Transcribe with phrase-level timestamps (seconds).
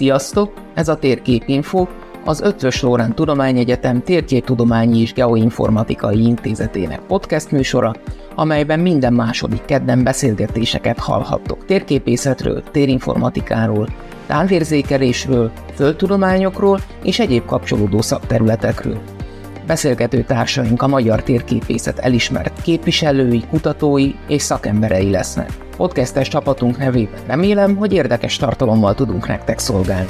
[0.00, 0.52] Sziasztok!
[0.74, 1.86] Ez a Térképinfo,
[2.24, 7.94] az Ötvös Lórán Tudományegyetem Térképtudományi és Geoinformatikai Intézetének podcast műsora,
[8.34, 13.88] amelyben minden második kedden beszélgetéseket hallhattok térképészetről, térinformatikáról,
[14.26, 18.98] távérzékelésről, földtudományokról és egyéb kapcsolódó szakterületekről.
[19.66, 25.68] Beszélgető társaink a magyar térképészet elismert képviselői, kutatói és szakemberei lesznek.
[25.80, 30.08] Podcastes csapatunk nevében remélem, hogy érdekes tartalommal tudunk nektek szolgálni.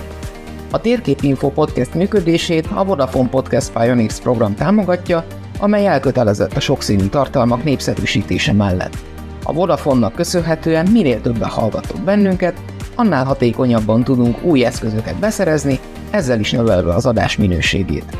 [0.71, 5.25] A Térképinfo podcast működését a Vodafone Podcast Pioneers program támogatja,
[5.59, 8.97] amely elkötelezett a sokszínű tartalmak népszerűsítése mellett.
[9.45, 12.61] A Vodafone-nak köszönhetően minél többen hallgatok bennünket,
[12.95, 15.79] annál hatékonyabban tudunk új eszközöket beszerezni,
[16.11, 18.17] ezzel is növelve az adás minőségét.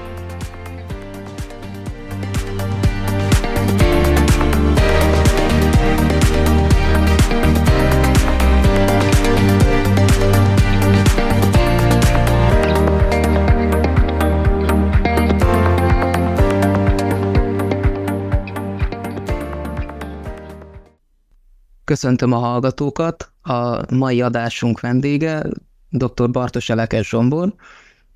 [21.91, 23.33] Köszöntöm a hallgatókat.
[23.43, 25.43] A mai adásunk vendége
[25.89, 26.31] dr.
[26.31, 27.55] Bartos Elekes Zsombor,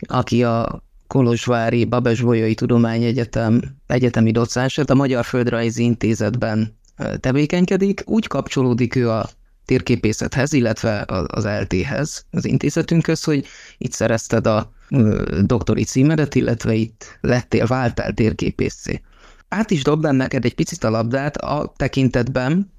[0.06, 6.76] aki a Kolozsvári Babes-Bolyai Tudományegyetem egyetemi docens, a Magyar Földrajzi Intézetben
[7.20, 8.02] tevékenykedik.
[8.06, 9.28] Úgy kapcsolódik ő a
[9.64, 13.46] térképészethez, illetve az LT-hez, az intézetünkhöz, hogy
[13.78, 14.72] itt szerezted a
[15.42, 19.00] doktori címedet, illetve itt lettél, váltál térképészé.
[19.48, 22.72] Át is dobnám neked egy picit a labdát a tekintetben,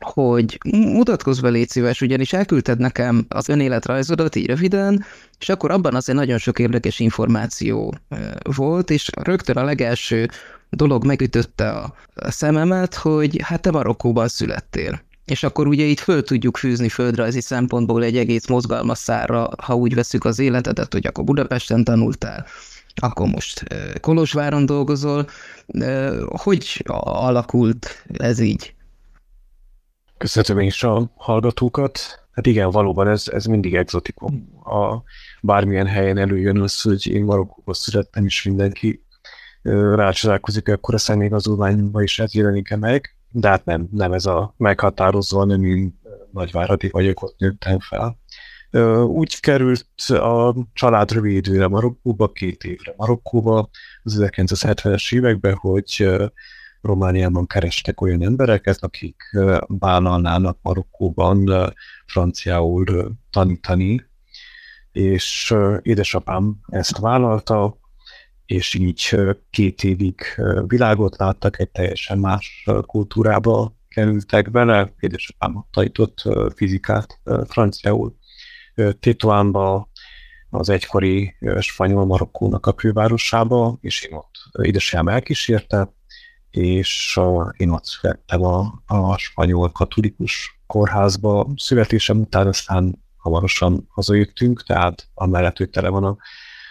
[0.00, 5.04] hogy mutatkozz be, légy szíves, ugyanis elküldted nekem az önéletrajzodat így röviden,
[5.38, 7.94] és akkor abban azért nagyon sok érdekes információ
[8.42, 10.28] volt, és rögtön a legelső
[10.70, 15.02] dolog megütötte a szememet, hogy hát te Marokkóban születtél.
[15.24, 19.94] És akkor ugye itt föl tudjuk fűzni földrajzi szempontból egy egész mozgalmas szárra, ha úgy
[19.94, 22.46] veszük az életedet, hogy akkor Budapesten tanultál,
[22.94, 23.64] akkor most
[24.00, 25.28] Kolozsváron dolgozol.
[26.26, 28.73] Hogy alakult ez így?
[30.18, 31.98] Köszönöm én is a hallgatókat.
[32.32, 34.48] Hát igen, valóban ez, ez mindig exotikum.
[34.64, 35.02] A
[35.42, 39.04] bármilyen helyen előjön az, hogy én Marokkóban születtem, és mindenki
[39.94, 43.16] rácsodálkozik, akkor a személyigazolványomban is ez jelenik meg.
[43.30, 46.00] De hát nem, nem ez a meghatározó, nem én
[46.32, 48.18] nagyváradi vagyok, ott nőttem fel.
[49.06, 53.68] Úgy került a család rövid időre Marokkóba, két évre Marokkóba,
[54.02, 56.06] az 1970-es években, hogy
[56.84, 59.16] Romániában kerestek olyan embereket, akik
[59.66, 61.72] vállalnának Marokkóban
[62.06, 64.04] franciául tanítani,
[64.92, 67.78] és édesapám ezt vállalta,
[68.46, 69.16] és így
[69.50, 70.20] két évig
[70.66, 74.92] világot láttak, egy teljesen más kultúrába kerültek bele.
[75.00, 76.22] Édesapám tanított
[76.54, 78.16] fizikát franciául.
[79.00, 79.90] Tétoánba,
[80.50, 85.93] az egykori spanyol Marokkónak a fővárosába, és én ott édesapám elkísérte,
[86.56, 87.20] és
[87.56, 91.48] én ott születtem a, a spanyol katolikus kórházba.
[91.56, 96.16] Születésem után aztán hamarosan hazajöttünk, tehát amellett, hogy tele van a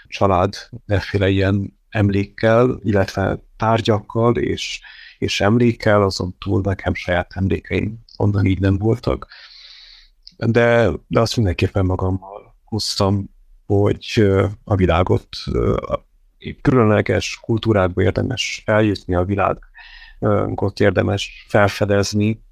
[0.08, 0.54] család
[0.86, 4.82] efféle ilyen emlékkel, illetve tárgyakkal és,
[5.18, 9.28] és emlékkel, azon túl nekem saját emlékeim onnan így nem voltak.
[10.38, 13.30] De, de azt mindenképpen magammal hoztam,
[13.66, 14.32] hogy
[14.64, 15.28] a világot,
[16.62, 19.58] különleges kultúrákba érdemes eljutni a világ
[20.56, 22.44] ott érdemes felfedezni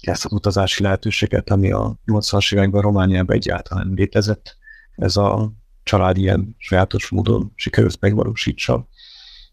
[0.00, 4.56] ezt az utazási lehetőséget, ami a 80-as években Romániában egyáltalán létezett.
[4.92, 8.88] Ez a család ilyen sajátos módon sikerült megvalósítsa.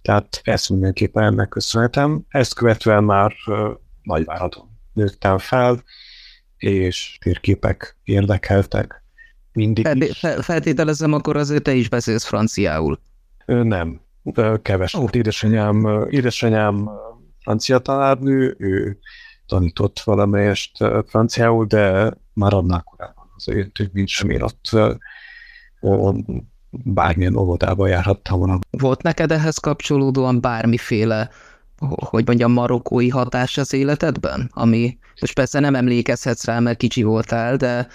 [0.01, 2.25] Tehát ezt mindenképpen ennek köszönhetem.
[2.27, 3.33] Ezt követően már
[4.01, 5.83] Nagyváradon nőttem fel,
[6.57, 9.03] és térképek érdekeltek.
[9.53, 10.25] Mindig is.
[10.39, 12.99] Feltételezem, akkor azért te is beszélsz franciául.
[13.45, 14.01] Nem,
[14.61, 15.01] keveset.
[15.01, 15.09] Oh.
[15.11, 16.89] Édesanyám, édesanyám
[17.43, 18.97] francia tanárnő, ő
[19.47, 24.69] tanított valamelyest franciául, de már annál korábban azért sem én ott
[26.69, 28.59] bármilyen óvodába járhattam volna.
[28.69, 31.29] Volt neked ehhez kapcsolódóan bármiféle
[31.87, 34.49] hogy mondjam, marokkói hatás az életedben?
[34.53, 37.87] Ami, most persze nem emlékezhetsz rá, mert kicsi voltál, de,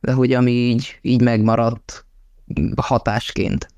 [0.00, 2.04] de hogy ami így, így megmaradt
[2.76, 3.68] hatásként.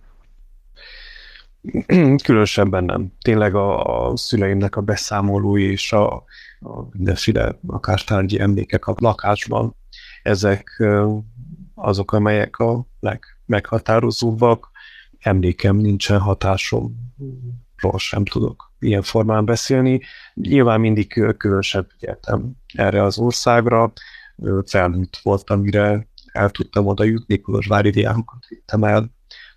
[2.24, 3.12] Különösebben nem.
[3.20, 6.14] Tényleg a, a szüleimnek a beszámolói és a,
[6.60, 9.76] a mindenféle akár tárgyi emlékek a lakásban,
[10.22, 10.82] ezek
[11.74, 14.70] azok, amelyek a legmeghatározóbbak.
[15.18, 17.12] Emlékem nincsen hatásom,
[17.96, 20.00] sem tudok ilyen formán beszélni.
[20.34, 23.92] Nyilván mindig különösebb figyeltem erre az országra,
[24.66, 29.13] felnőtt voltam, mire el tudtam oda jutni, Kolozsvári diákokat vittem el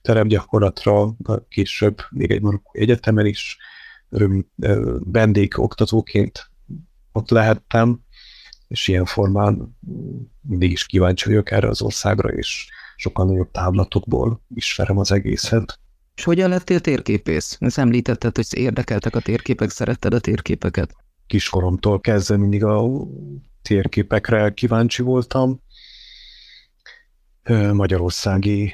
[0.07, 1.15] terepgyakorlatra,
[1.49, 3.57] később még egy marokkói egyetemen is
[4.99, 6.49] vendégoktatóként
[7.11, 7.99] ott lehettem,
[8.67, 9.77] és ilyen formán
[10.41, 15.79] mindig is kíváncsi vagyok erre az országra, és sokkal nagyobb távlatokból ismerem az egészet.
[16.15, 17.57] És hogyan lettél térképész?
[17.59, 20.95] Ezt említetted, hogy érdekeltek a térképek, szeretted a térképeket.
[21.27, 22.89] Kiskoromtól kezdve mindig a
[23.61, 25.61] térképekre kíváncsi voltam.
[27.73, 28.73] Magyarországi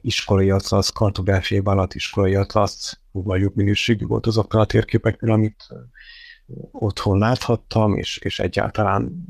[0.00, 5.66] iskolai atlasz, kartográfiai vállalat iskolai atlasz, vagy jobb minőségű volt azoknál a térképeknél, amit
[6.70, 9.26] otthon láthattam, és, és egyáltalán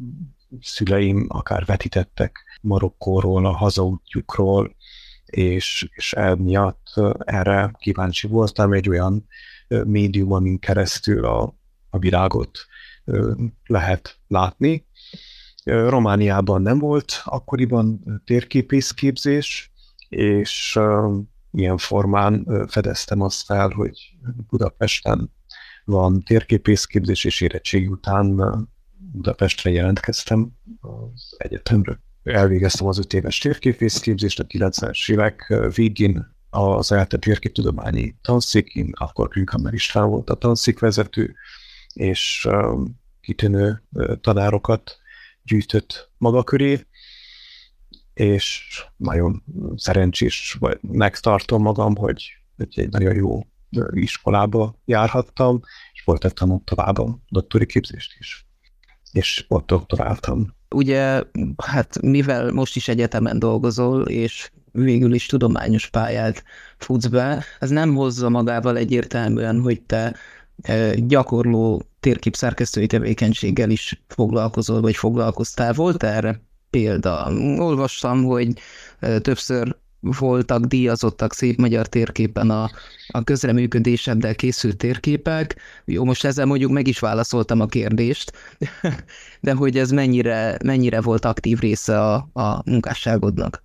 [0.60, 4.76] szüleim akár vetítettek Marokkóról, a hazaútjukról,
[5.24, 6.86] és, és emiatt
[7.18, 9.26] erre kíváncsi voltam egy olyan
[9.68, 11.54] médium, amin keresztül a,
[11.90, 12.58] a virágot
[13.66, 14.86] lehet látni.
[15.64, 19.72] Romániában nem volt akkoriban térképészképzés,
[20.08, 20.78] és
[21.50, 24.16] ilyen formán fedeztem azt fel, hogy
[24.48, 25.32] Budapesten
[25.84, 28.40] van térképészképzés, és érettségi után
[29.12, 32.00] Budapestre jelentkeztem az egyetemre.
[32.22, 39.74] Elvégeztem az öt éves térképészképzést a 90-es évek végén az ELTE térképtudományi tanszékén, akkor Krünkammer
[39.74, 41.34] István volt a tanszékvezető,
[41.92, 42.48] és
[43.20, 43.82] kitűnő
[44.20, 44.99] tanárokat
[45.50, 46.86] gyűjtött maga köré,
[48.14, 48.64] és
[48.96, 49.42] nagyon
[49.76, 53.40] szerencsés vagy megtartom magam, hogy, egy nagyon jó
[53.90, 55.60] iskolába járhattam,
[55.92, 58.46] és folytattam ott tovább a doktori képzést is.
[59.12, 60.54] És ott doktoráltam.
[60.74, 61.22] Ugye,
[61.56, 66.44] hát mivel most is egyetemen dolgozol, és végül is tudományos pályát
[66.78, 70.16] futsz be, ez nem hozza magával egyértelműen, hogy te
[70.96, 75.72] gyakorló térképszerkesztői tevékenységgel is foglalkozol, vagy foglalkoztál.
[75.72, 77.32] Volt erre példa?
[77.58, 78.52] Olvastam, hogy
[79.20, 82.70] többször voltak díjazottak szép magyar térképen a,
[83.08, 85.56] a közreműködéseddel készült térképek.
[85.84, 88.32] Jó, most ezzel mondjuk meg is válaszoltam a kérdést,
[89.40, 93.62] de hogy ez mennyire, mennyire volt aktív része a, a munkásságodnak?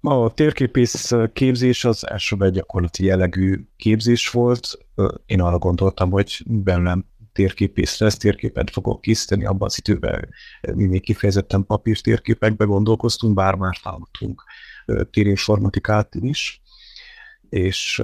[0.00, 4.78] A térképész képzés az elsőben gyakorlati jellegű képzés volt.
[5.26, 10.28] Én arra gondoltam, hogy bennem térképész lesz, térképet fogok készíteni, abban az időben
[10.74, 14.42] mi kifejezetten papír térképekbe gondolkoztunk, bár már hallottunk
[15.10, 16.62] térinformatikát is,
[17.48, 18.02] és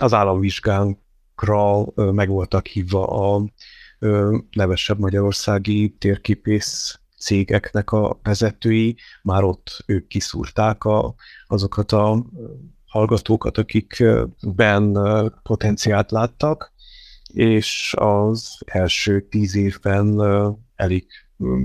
[0.00, 3.44] az államvizsgánkra meg voltak hívva a
[4.50, 11.14] nevesebb magyarországi térképész cégeknek a vezetői, már ott ők kiszúrták a,
[11.46, 12.24] azokat a
[12.86, 14.98] hallgatókat, akikben
[15.42, 16.72] potenciált láttak,
[17.32, 20.20] és az első tíz évben
[20.74, 21.06] elég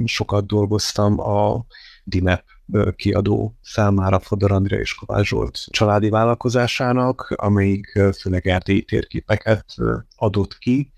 [0.05, 1.65] sokat dolgoztam a
[2.03, 2.44] DIMEP
[2.95, 9.65] kiadó számára Fodor Andrea és Kovács Zsolt családi vállalkozásának, amelyik főleg erdélyi térképeket
[10.15, 10.91] adott ki,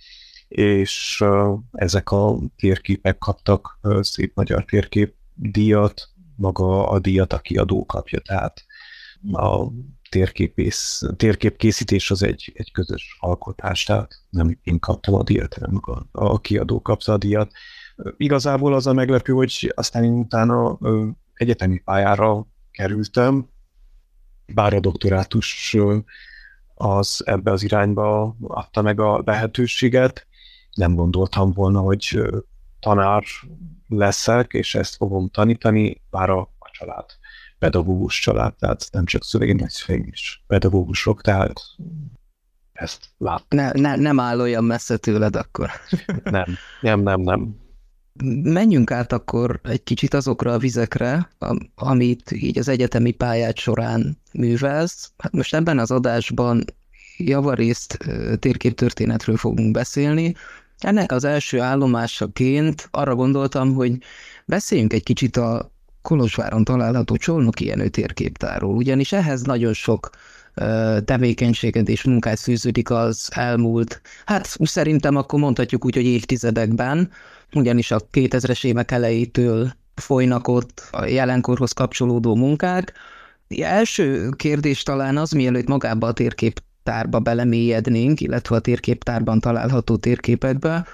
[0.47, 1.23] és
[1.71, 8.65] ezek a térképek kaptak szép magyar térkép díjat, maga a díjat a kiadó kapja, tehát
[9.31, 9.67] a
[10.09, 16.05] térképész, térképkészítés az egy, egy közös alkotás, tehát nem én kaptam a díjat, hanem a,
[16.11, 17.51] a kiadó kapta a díjat.
[18.17, 20.77] Igazából az a meglepő, hogy aztán én utána
[21.33, 23.49] egyetemi pályára kerültem,
[24.53, 25.75] bár a doktorátus
[26.75, 30.27] az ebbe az irányba adta meg a lehetőséget.
[30.75, 32.21] Nem gondoltam volna, hogy
[32.79, 33.23] tanár
[33.87, 37.05] leszek, és ezt fogom tanítani, bár a, a család
[37.59, 41.59] pedagógus család, tehát nem csak szüleim, nagyszüleim is pedagógusok, tehát
[42.73, 43.45] ezt lát.
[43.49, 45.69] Ne, ne, nem áll olyan messze tőled akkor.
[46.23, 46.45] nem,
[46.81, 47.63] nem, nem, nem
[48.43, 51.29] menjünk át akkor egy kicsit azokra a vizekre,
[51.75, 55.11] amit így az egyetemi pályát során művelsz.
[55.17, 56.63] Hát most ebben az adásban
[57.17, 57.97] javarészt
[58.39, 60.35] térképtörténetről fogunk beszélni.
[60.85, 63.97] Ennek az első állomásaként arra gondoltam, hogy
[64.45, 70.09] beszéljünk egy kicsit a Kolozsváron található Csolnoki Jenő térképtáról, ugyanis ehhez nagyon sok
[71.05, 77.11] tevékenységet és munkát fűződik az elmúlt, hát szerintem akkor mondhatjuk úgy, hogy évtizedekben,
[77.53, 82.93] ugyanis a 2000-es évek elejétől folynak ott a jelenkorhoz kapcsolódó munkák.
[83.59, 86.13] Első kérdés talán az, mielőtt magába a
[86.85, 90.85] térképtárba belemélyednénk, illetve a térképtárban található térképekbe,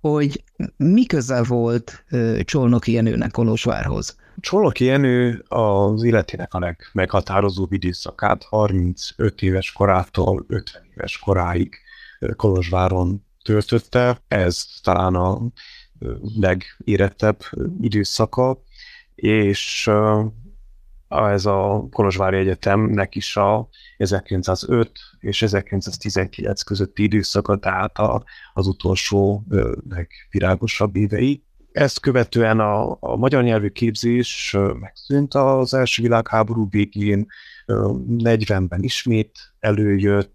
[0.00, 0.44] hogy
[0.76, 2.04] mi köze volt
[2.44, 4.16] Csolnoki Jenőnek Kolozsvárhoz?
[4.40, 11.74] Csolnoki Jenő az életének a legmeghatározóbb időszakát 35 éves korától 50 éves koráig
[12.36, 14.22] Kolozsváron töltötte.
[14.28, 15.40] Ez talán a
[16.40, 17.40] legérettebb
[17.80, 18.62] időszaka,
[19.14, 19.90] és
[21.08, 27.98] ez a Kolozsvári Egyetemnek is a 1905 és 1919 közötti időszaka, tehát
[28.52, 29.44] az utolsó
[29.88, 31.42] legvirágosabb évei.
[31.72, 37.26] Ezt követően a, a magyar nyelvű képzés megszűnt az első világháború végén,
[37.66, 40.34] 40-ben ismét előjött,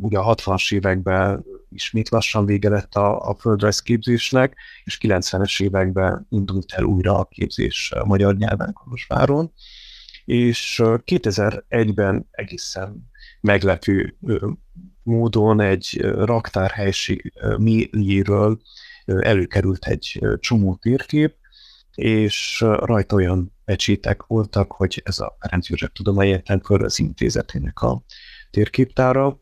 [0.00, 6.26] ugye a 60-as években ismét lassan vége lett a, a földrajz képzésnek, és 90-es években
[6.30, 9.52] indult el újra a képzés a magyar nyelven Kolozsváron,
[10.26, 14.16] és 2001-ben egészen meglepő
[15.02, 18.60] módon egy raktárhelység mélyéről
[19.04, 21.34] előkerült egy csomó térkép,
[21.94, 28.04] és rajta olyan pecsétek voltak, hogy ez a Ferenc József Tudományi Egyetem az intézetének a
[28.50, 29.40] térképtára,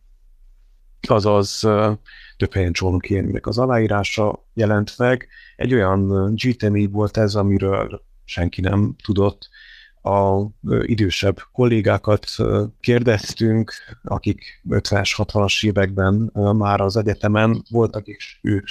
[1.00, 1.58] azaz
[2.36, 5.28] több helyen Csónoki Jenőnek az aláírása jelent meg.
[5.56, 9.48] Egy olyan gyűjtemény volt ez, amiről senki nem tudott.
[10.06, 10.46] A
[10.82, 12.26] idősebb kollégákat
[12.80, 18.66] kérdeztünk, akik 50-es, 60-as években már az egyetemen voltak, és ők,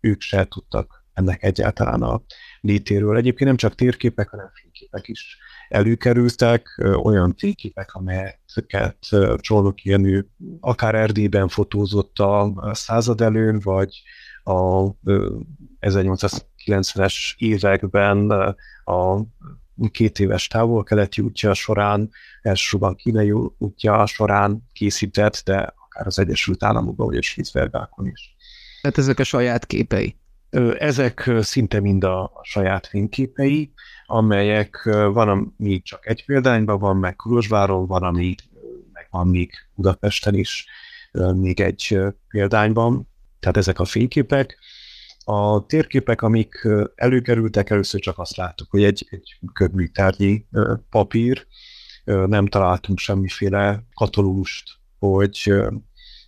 [0.00, 2.22] ők se tudtak ennek egyáltalán a
[2.60, 3.16] létéről.
[3.16, 8.96] Egyébként nem csak térképek, hanem fényképek is előkerültek, olyan fényképek, amelyeket
[9.36, 10.28] Csolnok Jenő
[10.60, 14.02] akár Erdélyben fotózott a század előn, vagy
[14.42, 14.90] a
[15.80, 18.30] 1890-es években
[18.84, 19.22] a
[19.90, 22.10] két éves távol-keleti útja során,
[22.42, 28.36] elsősorban kínai útja során készített, de akár az Egyesült Államokban, vagy a Spitzbergákon is.
[28.80, 30.16] Tehát ezek a saját képei?
[30.78, 33.72] Ezek szinte mind a saját fényképei,
[34.06, 34.82] amelyek
[35.12, 38.34] van, ami csak egy példányban van, meg Kolozsváron, van, ami
[38.92, 40.66] meg van még Budapesten is
[41.34, 43.08] még egy példányban,
[43.40, 44.58] tehát ezek a fényképek.
[45.32, 50.46] A térképek, amik előkerültek, először csak azt láttuk, hogy egy, egy köbműtárgyi
[50.88, 51.46] papír,
[52.04, 55.52] nem találtunk semmiféle katalógust, hogy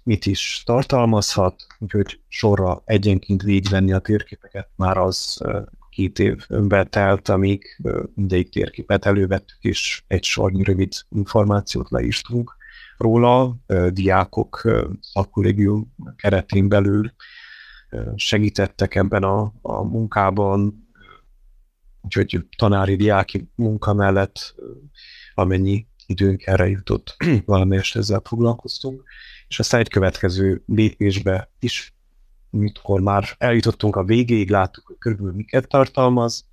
[0.03, 5.41] mit is tartalmazhat, úgyhogy sorra egyenként végigvenni a térképeket már az
[5.91, 7.81] két évbe telt, amíg
[8.15, 12.57] mindegyik térképet elővettük, és egy sornyi rövid információt leírtunk
[12.97, 13.57] róla.
[13.89, 14.69] Diákok
[15.01, 17.13] szakkollégium keretén belül
[18.15, 20.89] segítettek ebben a, a munkában,
[22.03, 24.55] úgyhogy tanári diáki munka mellett
[25.35, 29.03] amennyi időnk erre jutott, valamelyest ezzel foglalkoztunk,
[29.49, 31.95] és aztán egy következő lépésbe is
[32.53, 36.47] amikor már eljutottunk a végéig, láttuk, hogy körülbelül miket tartalmaz,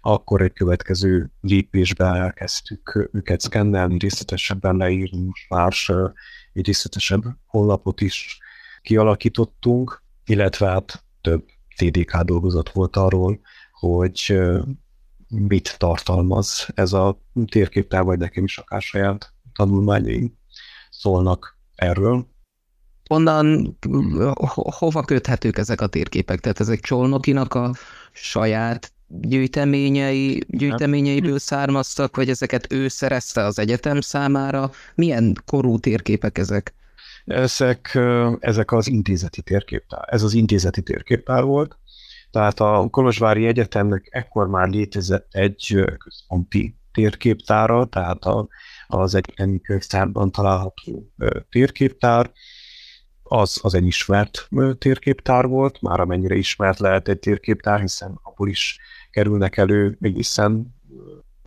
[0.00, 5.72] akkor egy következő lépésbe elkezdtük őket szkennelni, részletesebben leírni, már
[6.52, 8.38] egy részletesebb honlapot is
[8.82, 11.44] kialakítottunk, illetve hát több
[11.76, 13.40] TDK dolgozat volt arról,
[13.72, 14.38] hogy
[15.28, 20.38] mit tartalmaz ez a térképtár, vagy nekem is akár saját tanulmányaim
[20.90, 22.26] szólnak erről
[23.08, 23.78] onnan
[24.52, 26.40] hova köthetők ezek a térképek?
[26.40, 27.74] Tehát ezek Csolnokinak a
[28.12, 34.70] saját gyűjteményei, gyűjteményeiből származtak, vagy ezeket ő szerezte az egyetem számára?
[34.94, 36.74] Milyen korú térképek ezek?
[37.26, 37.98] Ezek,
[38.38, 40.04] ezek az intézeti térképtár.
[40.06, 41.78] Ez az intézeti térképtár volt.
[42.30, 48.48] Tehát a Kolozsvári Egyetemnek ekkor már létezett egy központi térképtára, tehát a,
[48.86, 51.12] az egyetemi könyvtárban található
[51.48, 52.32] térképtár,
[53.22, 58.78] az, az egy ismert térképtár volt, már amennyire ismert lehet egy térképtár, hiszen abból is
[59.10, 60.74] kerülnek elő egészen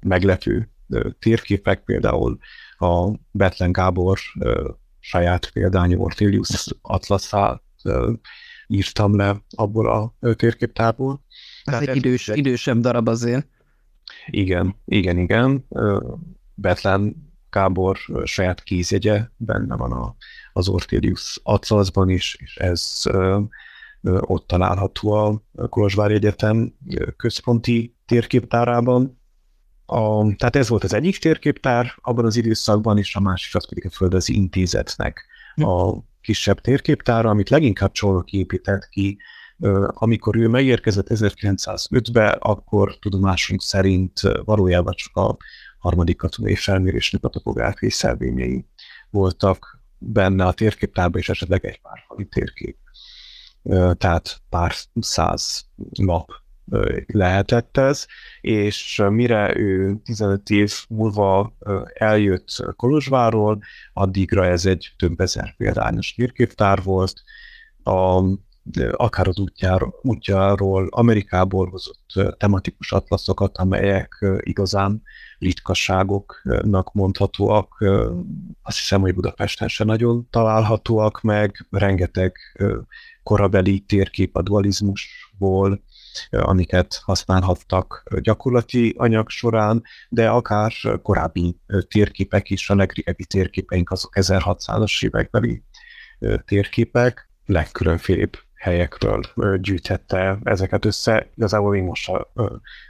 [0.02, 0.70] meglepő
[1.20, 2.38] térképek, például
[2.78, 4.20] a Betlen Gábor
[5.00, 7.62] saját példányú Ortelius atlaszát
[8.68, 11.25] írtam le abból a térképtárból.
[11.63, 13.48] Ez egy idős, idősebb darab azért.
[14.25, 15.65] Igen, igen, igen.
[16.53, 20.15] Betlen Gábor saját kézjegye benne van a,
[20.53, 23.03] az Ortelius Atlaszban is, és ez
[24.01, 26.74] ott található a Kolozsvári Egyetem
[27.18, 29.19] központi térképtárában.
[29.89, 33.86] A, tehát ez volt az egyik térképtár abban az időszakban, és a másik az pedig
[33.86, 35.63] a Földezi Intézetnek hm.
[35.63, 39.17] a kisebb térképtára, amit leginkább Csolnok épített ki,
[39.88, 45.38] amikor ő megérkezett 1905-be, akkor tudomásunk szerint valójában csak a
[45.79, 48.65] harmadik katonai felmérésnek a topográfiai szelvényei
[49.10, 52.77] voltak benne a térképtárban, és esetleg egy pár fali térkép.
[53.93, 56.31] Tehát pár száz lap
[57.06, 58.06] lehetett ez,
[58.42, 61.56] és mire ő 15 év múlva
[61.94, 63.60] eljött Kolozsváról,
[63.94, 67.22] addigra ez egy több ezer példányos térképtár volt.
[67.84, 68.24] A
[68.92, 75.02] akár az útjáról, útjáról Amerikából hozott tematikus atlaszokat, amelyek igazán
[75.40, 77.86] ritkaságoknak mondhatóak.
[78.62, 82.36] Azt hiszem, hogy Budapesten se nagyon találhatóak meg, rengeteg
[83.24, 85.84] korabeli térkép a dualizmusból,
[86.30, 95.06] amiket használhattak gyakorlati anyag során, de akár korábbi térképek is, a legrégebbi térképeink azok 1600-as
[95.06, 95.63] évekbeli
[96.46, 99.22] térképek, legkülönfélébb helyekről
[99.58, 101.30] gyűjtette ezeket össze.
[101.36, 102.12] Igazából még most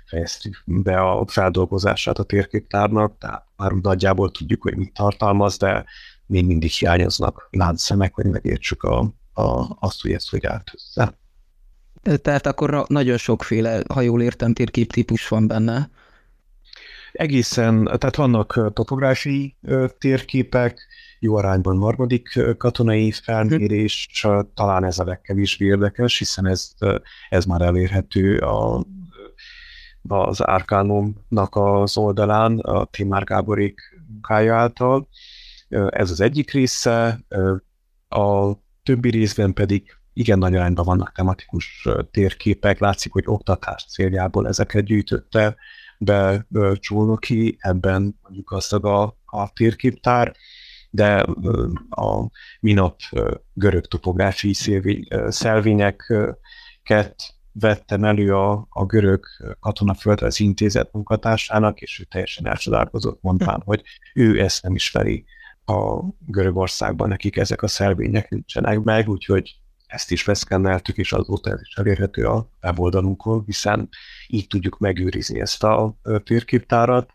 [0.05, 5.85] fejeztük be a feldolgozását a térképtárnak, tehát már nagyjából tudjuk, hogy mit tartalmaz, de
[6.25, 8.99] még mindig hiányoznak látszemek, hogy megértsük a,
[9.33, 11.17] a, azt, hogy ezt hogy állt össze.
[12.01, 15.89] Tehát akkor nagyon sokféle, ha jól értem, térképtípus van benne.
[17.11, 19.55] Egészen, tehát vannak topográfiai
[19.97, 20.87] térképek,
[21.19, 24.07] jó arányban harmadik katonai felmérés,
[24.53, 26.71] talán ez a legkevésbé érdekes, hiszen ez,
[27.29, 28.85] ez már elérhető a,
[30.07, 35.07] az Árkánumnak az oldalán, a Timár Gáborék munkája által.
[35.89, 37.19] Ez az egyik része,
[38.09, 38.53] a
[38.83, 45.55] többi részben pedig igen nagy arányban vannak tematikus térképek, látszik, hogy oktatás céljából ezeket gyűjtötte
[45.97, 50.35] be Csónoki, ebben mondjuk azt a, a térképtár,
[50.89, 51.25] de
[51.89, 52.99] a minap
[53.53, 57.15] görög topográfiai szelvényeket
[57.51, 59.25] vettem elő a, a görög
[59.59, 63.83] katonaföldrezi intézet munkatársának, és ő teljesen elcsodálkozott, mondván, hogy
[64.13, 65.25] ő ezt nem ismeri
[65.65, 69.59] a Görögországban, nekik ezek a szelvények nincsenek meg, úgyhogy
[69.89, 73.89] ezt is veszkenneltük, és azóta is elérhető a weboldalunkon, hiszen
[74.27, 77.09] így tudjuk megőrizni ezt a térképtárat.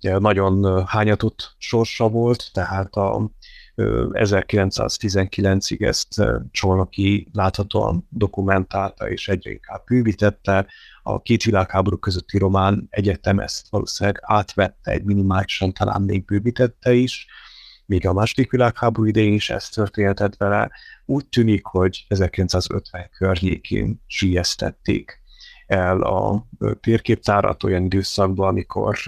[0.00, 3.30] Nagyon hányatott sorsa volt, tehát a
[3.76, 10.66] 1919-ig ezt Csolnoki láthatóan dokumentálta és egyre inkább bővítette.
[11.02, 17.26] A két világháború közötti román egyetem ezt valószínűleg átvette, egy minimálisan talán még bővítette is,
[17.86, 20.70] még a második világháború idején is ez történhetett vele.
[21.04, 25.22] Úgy tűnik, hogy 1950 környékén sülyeztették
[25.66, 26.46] el a
[26.80, 28.98] térképtárat olyan időszakban, amikor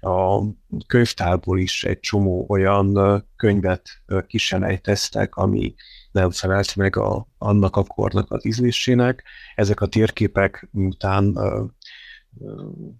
[0.00, 0.42] a
[0.86, 2.98] könyvtárból is egy csomó olyan
[3.36, 3.88] könyvet
[4.26, 5.74] kiselejteztek, ami
[6.12, 9.22] nem felelt meg a, annak a kornak az ízlésének.
[9.54, 11.38] Ezek a térképek, miután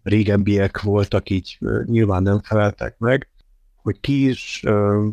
[0.03, 3.29] régebbiek voltak, így nyilván nem feleltek meg,
[3.83, 5.07] hogy ki is uh,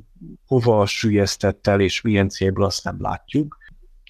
[0.46, 3.58] hova sülyeztett el, és milyen célból azt nem látjuk.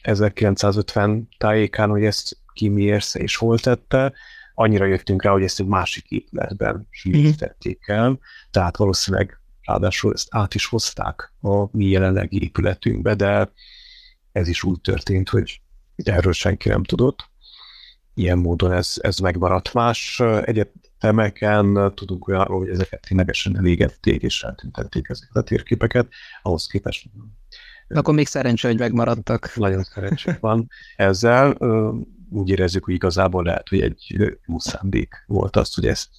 [0.02, 4.13] 1950 tájékán, hogy ezt ki miért és hol tette,
[4.54, 8.19] annyira jöttünk rá, hogy ezt egy másik épületben sülyeztették el,
[8.52, 13.52] tehát valószínűleg ráadásul ezt át is hozták a mi jelenlegi épületünkbe, de
[14.32, 15.62] ez is úgy történt, hogy
[15.95, 17.30] erről senki nem tudott.
[18.13, 19.74] Ilyen módon ez, ez megmaradt.
[19.74, 26.08] Más egyet, temeken tudunk olyanról, hogy ezeket ténylegesen elégették és eltüntették ezeket a térképeket,
[26.42, 27.10] ahhoz képest
[27.90, 29.56] akkor még szerencsé, hogy megmaradtak.
[29.56, 31.58] Nagyon szerencsé van ezzel.
[32.30, 36.10] Úgy érezzük, hogy igazából lehet, hogy egy jó szándék volt az, hogy ezt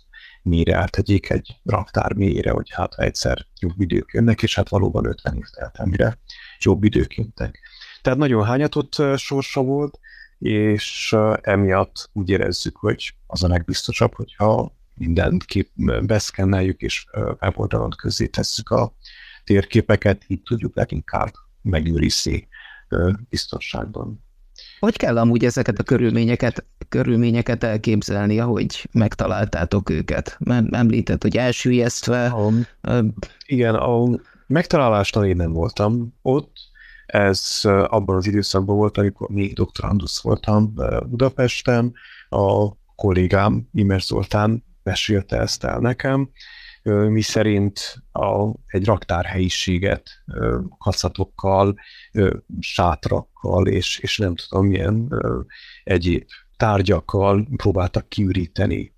[0.43, 5.37] mélyre áttegyék egy raktár mélyre, hogy hát egyszer jobb idők jönnek, és hát valóban 50
[5.37, 6.19] év telt, amire
[6.59, 7.61] jobb idők jöttek.
[8.03, 9.99] Tehát nagyon hányatott sorsa volt,
[10.41, 15.69] és emiatt úgy érezzük, hogy az a legbiztosabb, hogyha mindent kép
[16.03, 17.07] beszkenneljük, és
[17.41, 18.95] weboldalon közé tesszük a
[19.45, 22.49] térképeket, így tudjuk leginkább megőrizni
[23.29, 24.25] biztonságban.
[24.79, 30.37] Hogy kell amúgy ezeket a körülményeket, körülményeket elképzelni, ahogy megtaláltátok őket?
[30.39, 32.33] Mert említett, hogy elsüllyesztve.
[32.33, 33.15] Um,
[33.47, 36.57] igen, a megtalálásnál én nem voltam ott,
[37.11, 40.75] ez abban az időszakban volt, amikor még doktorandusz voltam
[41.07, 41.93] Budapesten,
[42.29, 46.31] a kollégám Imer Zoltán mesélte ezt el nekem,
[46.83, 50.11] mi szerint a, egy raktárhelyiséget
[50.79, 51.75] kacatokkal,
[52.61, 55.09] sátrakkal és, és nem tudom milyen
[55.85, 56.25] egyéb
[56.57, 58.95] tárgyakkal próbáltak kiüríteni.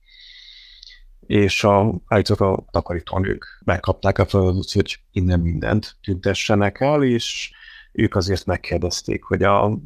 [1.20, 7.51] És a, állítólag a takarítónők megkapták a feladatot, hogy innen mindent tüntessenek el, és
[7.92, 9.78] ők azért megkérdezték, hogy a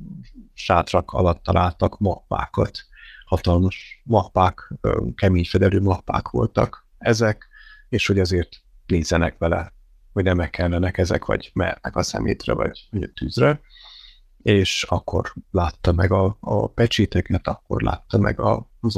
[0.52, 2.78] sátrak alatt találtak mappákat,
[3.24, 4.72] hatalmas mappák,
[5.14, 7.48] kemény fedelő mappák voltak ezek,
[7.88, 8.48] és hogy azért
[8.86, 9.72] nézzenek vele,
[10.12, 13.60] hogy nem kellenek ezek, vagy mehetnek a szemétre, vagy, vagy a tűzre,
[14.42, 18.96] és akkor látta meg a, a pecséteket, akkor látta meg a, az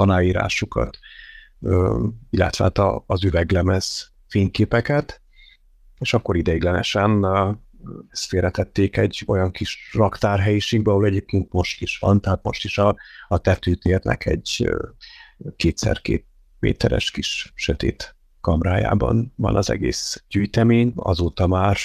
[2.31, 5.21] illetve hát az üveglemez fényképeket,
[5.99, 7.25] és akkor ideiglenesen
[8.11, 12.97] ezt félretették egy olyan kis raktárhelyiségbe, ahol egyébként most is van, tehát most is a,
[13.29, 14.69] a tetőtérnek egy
[15.57, 16.27] kétszer két
[16.59, 20.93] méteres kis sötét kamrájában van az egész gyűjtemény.
[20.97, 21.77] Azóta már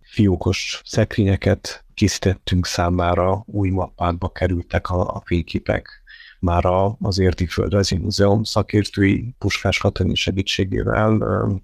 [0.00, 6.02] fiókos szekrényeket készítettünk számára, új mappákba kerültek a, a fényképek,
[6.40, 11.18] már a, az Érti Földrajzi Múzeum szakértői Puskás Katalin segítségével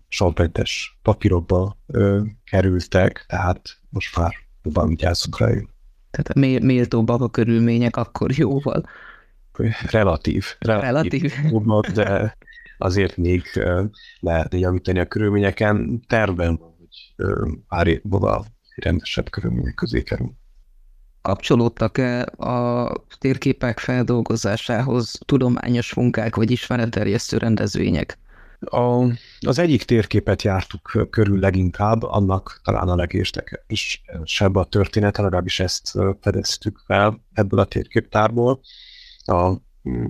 [0.08, 5.70] sormentes papírokba ö, kerültek, tehát most már jobban vigyázzunk rájuk.
[6.10, 8.84] Tehát méltóbbak a körülmények akkor jóval.
[9.90, 10.44] Relatív.
[10.58, 11.32] Relatív.
[11.52, 11.94] relatív.
[11.94, 12.36] de
[12.78, 13.42] azért még
[14.20, 16.00] lehet javítani a körülményeken.
[16.06, 20.32] Tervben van, hogy pár év múlva rendesebb körülmények közé kerül.
[21.28, 28.18] Kapcsolódtak-e a térképek feldolgozásához tudományos munkák vagy ismeretterjesztő rendezvények?
[28.60, 29.04] A,
[29.40, 36.78] az egyik térképet jártuk körül leginkább, annak talán a legérdekesebb a története, legalábbis ezt fedeztük
[36.86, 38.60] fel ebből a térképtárból.
[39.24, 39.50] A
[39.88, 40.04] mm,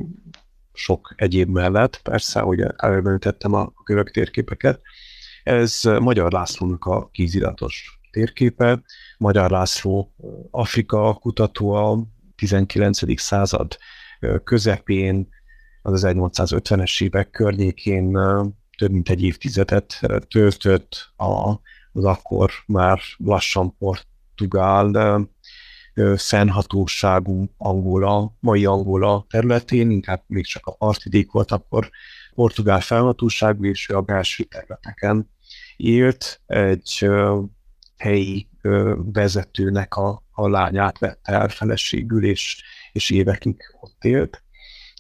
[0.72, 4.80] sok egyéb mellett, persze, hogy előbb a kövök térképeket.
[5.42, 8.82] Ez Magyar Lászlónak a kéziratos térképe.
[9.18, 10.14] Magyar László
[10.50, 13.20] Afrika kutató a 19.
[13.20, 13.76] század
[14.44, 15.28] közepén,
[15.82, 18.18] az 1850-es évek környékén
[18.76, 21.12] több mint egy évtizedet töltött
[21.92, 25.20] az akkor már lassan portugál
[26.16, 31.90] fennhatóságú Angola, mai Angola területén, inkább még csak a partvidék volt akkor
[32.34, 35.30] portugál fennhatóságú, és a belső területeken
[35.76, 36.40] élt.
[36.46, 37.08] Egy
[37.96, 38.48] helyi
[39.12, 44.42] vezetőnek a, a lányát vette el feleségül, és, és évekig ott élt.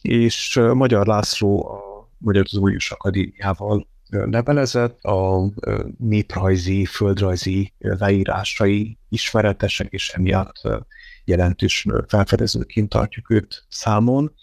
[0.02, 5.50] És Magyar László a Magyar Tudományos Akadémiával levelezett, a
[5.98, 10.60] néprajzi, földrajzi leírásai ismeretesek, és emiatt
[11.24, 14.34] jelentős felfedezőként tartjuk őt számon.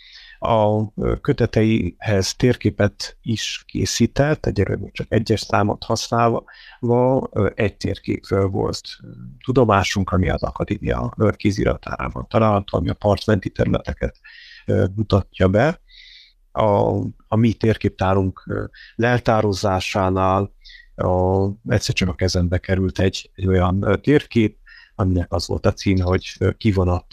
[0.44, 6.44] A köteteihez térképet is készített, egyelőre csak egyes számot használva,
[7.56, 8.82] egy térképről volt
[9.44, 14.20] tudomásunk, ami az akadémia kéziratárában található, ami a partmenti területeket
[14.96, 15.82] mutatja be.
[16.52, 16.96] A,
[17.28, 18.44] a mi térképtárunk
[18.96, 20.54] leltározásánál
[20.96, 24.58] a, egyszer csak a kezembe került egy, egy olyan térkép,
[24.96, 27.06] aminek az volt a cím, hogy kivonat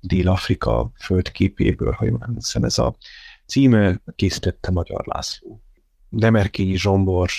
[0.00, 2.96] Dél-Afrika földképéből, ha jól emlékszem, ez a
[3.46, 5.62] címe, készítette Magyar László.
[6.08, 7.30] Demerkényi Zsombor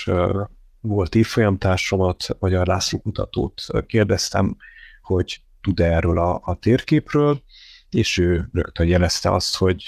[0.82, 4.58] volt évfolyamtársamat, Magyar László kutatót kérdeztem,
[5.02, 7.41] hogy tud-e erről a, a térképről,
[7.89, 9.84] és ő rögtön jelezte azt, hogy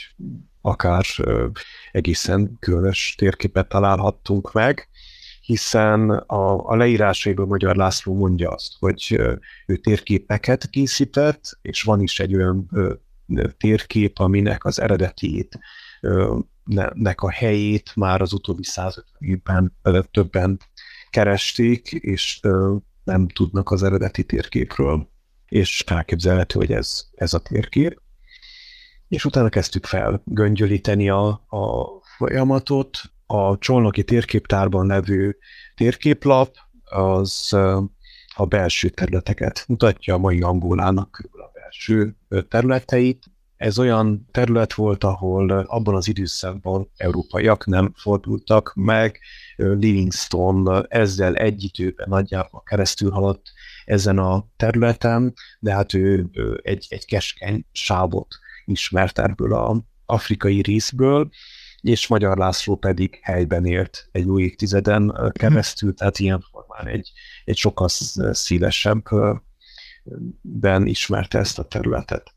[0.62, 1.06] akár
[1.92, 4.90] egészen különös térképet találhattunk meg,
[5.46, 9.20] hiszen a, a leírásaiból Magyar László mondja azt, hogy
[9.66, 12.70] ő térképeket készített, és van is egy olyan
[13.58, 15.60] térkép, aminek az eredetiét,
[16.94, 19.74] nek a helyét már az utóbbi 150 évben
[20.12, 20.60] többen
[21.10, 22.40] keresték, és
[23.04, 25.08] nem tudnak az eredeti térképről,
[25.48, 28.02] és elképzelhető, hogy ez, ez a térkép
[29.14, 33.02] és utána kezdtük fel göngyölíteni a, a folyamatot.
[33.36, 35.38] A csolnoki térképtárban levő
[35.76, 37.54] térképlap az
[38.36, 42.16] a belső területeket mutatja, a mai Angolának a belső
[42.48, 43.24] területeit.
[43.58, 49.20] Ez olyan terület volt, ahol abban az időszakban európaiak nem fordultak meg.
[49.56, 53.52] Livingstone ezzel egy időben nagyjából keresztül haladt
[53.86, 56.30] ezen a területen, de hát ő
[56.62, 58.28] egy, egy keskeny sávot
[58.66, 61.30] ismert ebből a afrikai részből,
[61.84, 67.12] és Magyar László pedig helyben élt egy új évtizeden keresztül, tehát ilyen formán egy,
[67.46, 67.88] egy sokkal
[68.32, 69.04] szélesebb
[70.42, 72.34] ben ismerte ezt a területet.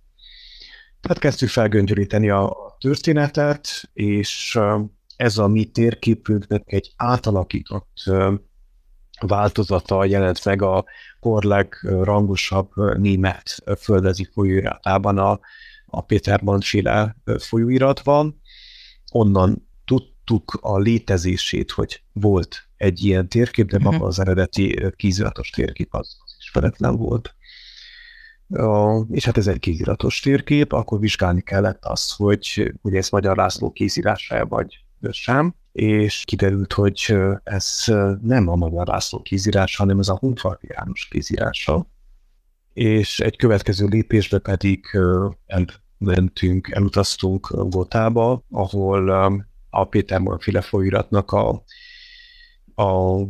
[1.00, 4.58] Tehát kezdtük felgöngyöríteni a történetet, és
[5.16, 8.02] ez a mi térképünknek egy átalakított
[9.20, 10.84] változata jelent meg a
[11.20, 15.40] kor legrangosabb német földezi folyóiratában, a
[15.86, 18.40] a Péter féle folyóirat van,
[19.12, 24.06] onnan tudtuk a létezését, hogy volt egy ilyen térkép, de maga mhm.
[24.06, 27.34] az eredeti kéziratos térkép az, az ismeretlen volt.
[29.10, 33.72] És hát ez egy kéziratos térkép, akkor vizsgálni kellett azt, hogy ugye ez Magyar László
[33.72, 37.84] kézírása vagy sem, és kiderült, hogy ez
[38.22, 41.86] nem a Magyar László kézírása, hanem ez a Hunfardi János kézírása
[42.76, 44.84] és egy következő lépésbe pedig
[45.98, 49.10] elmentünk, elutaztunk Gotába, ahol
[49.70, 51.64] a Péter Morfile folyóiratnak a,
[52.74, 53.20] a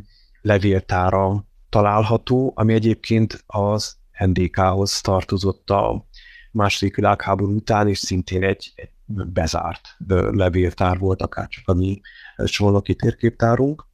[0.41, 6.07] levéltára található, ami egyébként az NDK-hoz tartozott a
[6.53, 9.97] második világháború után, és szintén egy, egy bezárt
[10.31, 12.01] levéltár volt, akár csak a mi
[12.45, 13.87] csolnoki térképtárunk,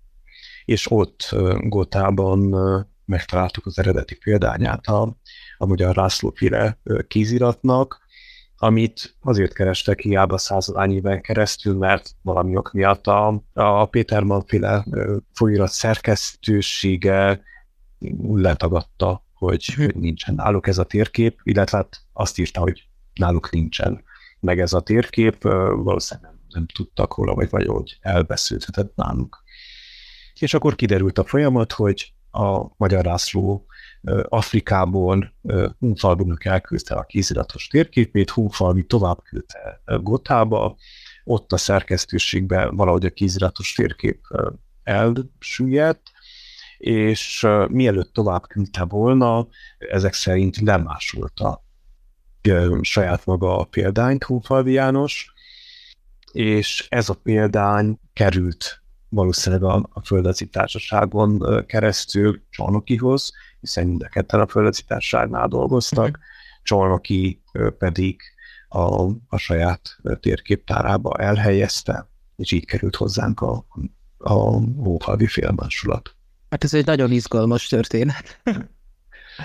[0.64, 2.54] és ott Gotában
[3.04, 5.16] megtaláltuk az eredeti példányát a,
[5.56, 8.01] a Magyar László féle kéziratnak,
[8.62, 14.84] amit azért kerestek hiába századányi éven keresztül, mert valami ok miatt a, a Péter Manféle
[15.32, 17.42] folyirat szerkesztősége
[18.32, 19.82] letagadta, hogy, hm.
[19.82, 24.02] hogy nincsen náluk ez a térkép, illetve hát azt írta, hogy náluk nincsen
[24.40, 29.42] meg ez a térkép, valószínűleg nem, nem tudtak róla, vagy, vagy hogy elbeszélhetett náluk.
[30.38, 33.66] És akkor kiderült a folyamat, hogy a Magyar László
[34.28, 35.34] Afrikából
[35.78, 40.76] Hunfalvinak elküldte a kéziratos térképét, Hunfalvi tovább küldte Gotába,
[41.24, 44.20] ott a szerkesztőségben valahogy a kéziratos térkép
[44.82, 46.10] elsüllyedt,
[46.78, 51.64] és mielőtt tovább küldte volna, ezek szerint lemásolta
[52.80, 55.32] saját maga a példányt Hunfalvi János,
[56.32, 58.81] és ez a példány került
[59.12, 66.18] valószínűleg a, a Földezi Társaságon keresztül Csarnokihoz, hiszen mind a ketten a Földezi Társaságnál dolgoztak,
[66.62, 67.42] Csarnoki
[67.78, 68.20] pedig
[68.68, 73.66] a, a saját térképtárába elhelyezte, és így került hozzánk a,
[74.18, 74.32] a
[74.82, 76.14] Hóhalvi félmásolat.
[76.50, 78.42] Hát ez egy nagyon izgalmas történet.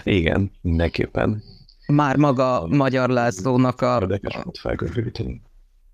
[0.04, 1.44] Igen, mindenképpen.
[1.88, 3.98] Már maga Magyar Lászlónak a...
[4.02, 4.60] Érdekes volt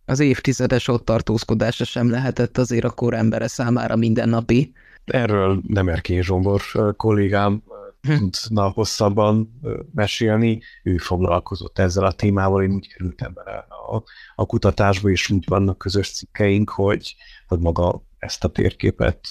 [0.05, 4.73] az évtizedes ott tartózkodása sem lehetett azért a kor embere számára mindennapi.
[5.05, 6.61] Erről nem Erkény Zsombor
[6.97, 7.63] kollégám
[8.01, 8.13] hm.
[8.13, 9.59] tudna hosszabban
[9.93, 10.61] mesélni.
[10.83, 14.03] Ő foglalkozott ezzel a témával, én úgy kerültem bele a,
[14.35, 17.15] a kutatásba, és úgy vannak közös cikkeink, hogy,
[17.47, 19.27] hogy maga ezt a térképet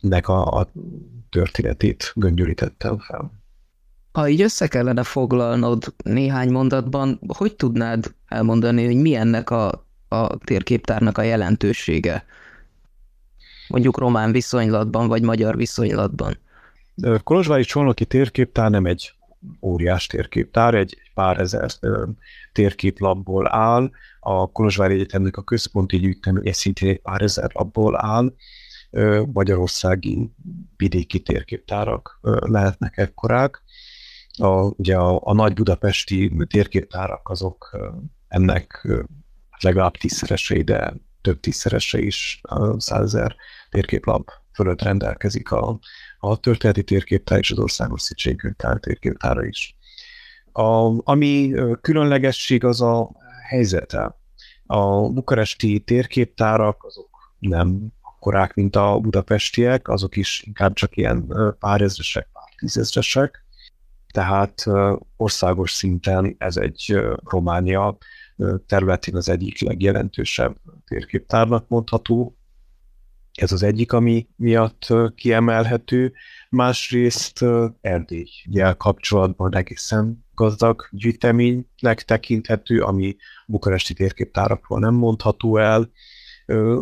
[0.00, 0.72] nek a, a
[1.30, 3.41] történetét göngyölítettem fel.
[4.12, 10.38] Ha így össze kellene foglalnod néhány mondatban, hogy tudnád elmondani, hogy mi ennek a, a
[10.38, 12.24] térképtárnak a jelentősége?
[13.68, 16.38] Mondjuk román viszonylatban, vagy magyar viszonylatban.
[17.24, 19.12] Kolozsvári Csolnoki térképtár nem egy
[19.60, 21.70] óriás térképtár, egy pár ezer
[22.52, 23.90] térképlapból áll.
[24.20, 28.34] A Kolozsvári Egyetemnek a központi gyűjteménye szintén egy pár ezer lapból áll.
[29.32, 30.30] Magyarországi
[30.76, 33.61] vidéki térképtárak lehetnek ekkorák
[34.38, 37.78] a, ugye a, a nagy budapesti térképtárak azok
[38.28, 38.88] ennek
[39.60, 42.40] legalább tízszeresei, de több tízszerese is
[42.76, 43.36] százezer
[43.70, 45.78] térképlap fölött rendelkezik a,
[46.18, 49.76] a történeti térképtár és az országos szítségkönyvtár térképtára is.
[50.52, 53.10] A, ami különlegesség az a
[53.48, 54.16] helyzete.
[54.66, 61.26] A bukaresti térképtárak azok nem akkorák, mint a budapestiek, azok is inkább csak ilyen
[61.58, 63.44] pár ezresek, pár tízezresek,
[64.12, 64.64] tehát
[65.16, 67.96] országos szinten ez egy Románia
[68.66, 72.36] területén az egyik legjelentősebb térképtárnak mondható.
[73.32, 76.12] Ez az egyik, ami miatt kiemelhető.
[76.50, 77.44] Másrészt
[77.80, 85.90] Erdélyjel kapcsolatban egészen gazdag gyűjteménynek tekinthető, ami bukaresti térképtárakról nem mondható el.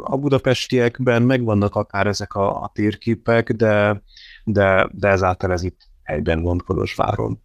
[0.01, 4.03] A budapestiekben megvannak akár ezek a, a térképek, de,
[4.45, 7.43] de, de ezáltal ez itt helyben van Kolozsváron.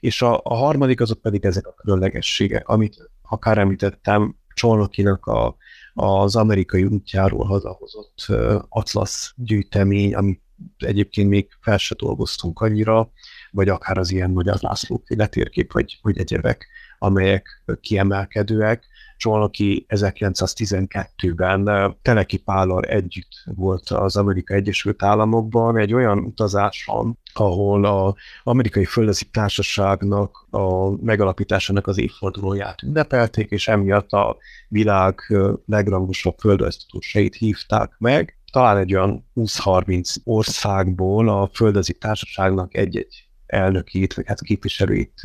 [0.00, 5.56] És a, a harmadik azok pedig ezek a különlegességek, amit akár említettem, Csolnokinak a,
[5.94, 8.26] az amerikai útjáról hazahozott
[8.68, 10.40] Atlas gyűjtemény, amit
[10.76, 13.10] egyébként még fel se dolgoztunk annyira,
[13.50, 16.66] vagy akár az ilyen Magyar László letérkép, vagy, vagy egyebek,
[16.98, 18.86] amelyek kiemelkedőek.
[19.16, 28.14] Csolnoki 1912-ben Teleki Pállal együtt volt az Amerika Egyesült Államokban egy olyan utazáson, ahol az
[28.42, 34.36] amerikai földezi társaságnak a megalapításának az évfordulóját ünnepelték, és emiatt a
[34.68, 35.20] világ
[35.66, 38.38] legrangosabb földrajztutósait hívták meg.
[38.52, 45.22] Talán egy olyan 20-30 országból a földezi társaságnak egy-egy elnökét, vagy hát képviselőit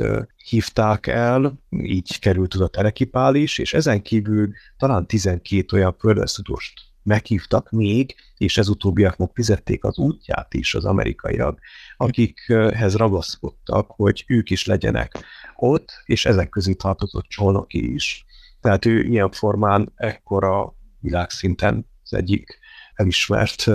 [0.50, 7.70] hívták el, így került oda Telekipál is, és ezen kívül talán 12 olyan földrajztudóst meghívtak
[7.70, 11.60] még, és ez utóbbiaknak fizették az útját is az amerikaiak,
[11.98, 15.18] akikhez ragaszkodtak, hogy ők is legyenek
[15.56, 18.26] ott, és ezek közé tartozott Csolnoki is.
[18.62, 22.60] Tehát ő ilyen formán ekkora világszinten az egyik
[23.02, 23.66] elismert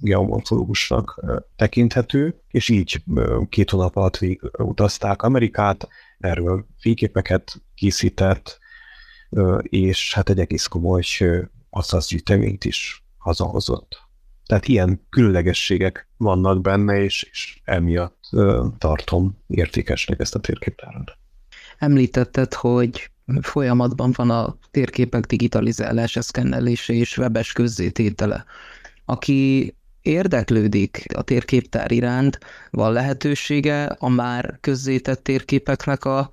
[0.00, 1.24] geomorfológusnak
[1.56, 3.02] tekinthető, és így
[3.48, 4.18] két hónap alatt
[4.58, 8.58] utazták Amerikát, erről fényképeket készített,
[9.60, 11.02] és hát egy egész komoly
[11.70, 14.04] asztalgyűjteményt is hazahozott.
[14.46, 18.28] Tehát ilyen különlegességek vannak benne, és, és emiatt
[18.78, 21.18] tartom értékesnek ezt a térképtárat.
[21.78, 28.44] Említetted, hogy folyamatban van a térképek digitalizálása, szkennelése és webes közzététele.
[29.06, 32.38] Aki érdeklődik a térképtár iránt,
[32.70, 36.30] van lehetősége a már közzétett térképeknek a,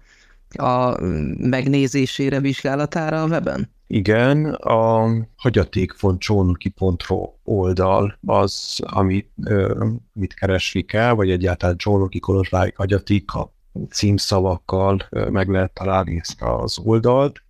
[0.50, 0.98] a
[1.38, 3.72] megnézésére, vizsgálatára a weben?
[3.88, 13.34] Igen, a hagyaték.csónoki.ro oldal az, amit, ö, amit keresni kell, vagy egyáltalán Csónoki Kolozsvári hagyaték
[13.34, 13.54] a
[13.90, 17.44] címszavakkal ö, meg lehet találni ezt az oldalt.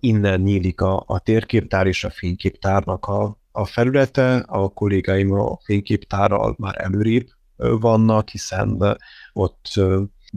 [0.00, 6.54] Innen nyílik a, a térképtár és a fényképtárnak a, a felülete, a kollégáim a fényképtárral
[6.58, 8.98] már előrébb vannak, hiszen
[9.32, 9.80] ott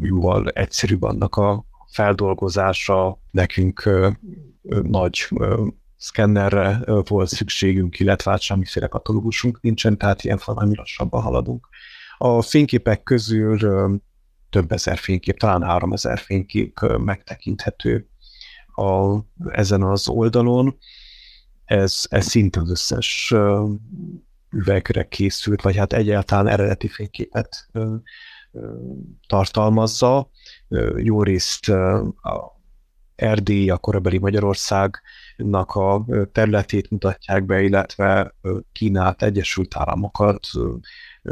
[0.01, 3.89] jóval egyszerűbb annak a feldolgozása, nekünk
[4.81, 5.27] nagy
[5.97, 11.67] szkennerre volt szükségünk, illetve hát semmiféle katalógusunk nincsen, tehát ilyen valami lassabban haladunk.
[12.17, 13.57] A fényképek közül
[14.49, 18.07] több ezer fénykép, talán három ezer fénykép megtekinthető
[18.75, 19.17] a,
[19.51, 20.77] ezen az oldalon.
[21.65, 23.33] Ez, ez szinte az összes
[24.49, 27.69] üvegre készült, vagy hát egyáltalán eredeti fényképet
[29.27, 30.29] tartalmazza.
[30.95, 32.61] Jó részt a
[33.15, 38.35] Erdély, a korabeli Magyarországnak a területét mutatják be, illetve
[38.71, 40.47] Kínát, Egyesült Államokat,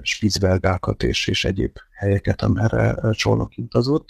[0.01, 4.09] Spitzbergákat és, és egyéb helyeket, amerre Csolnok utazott.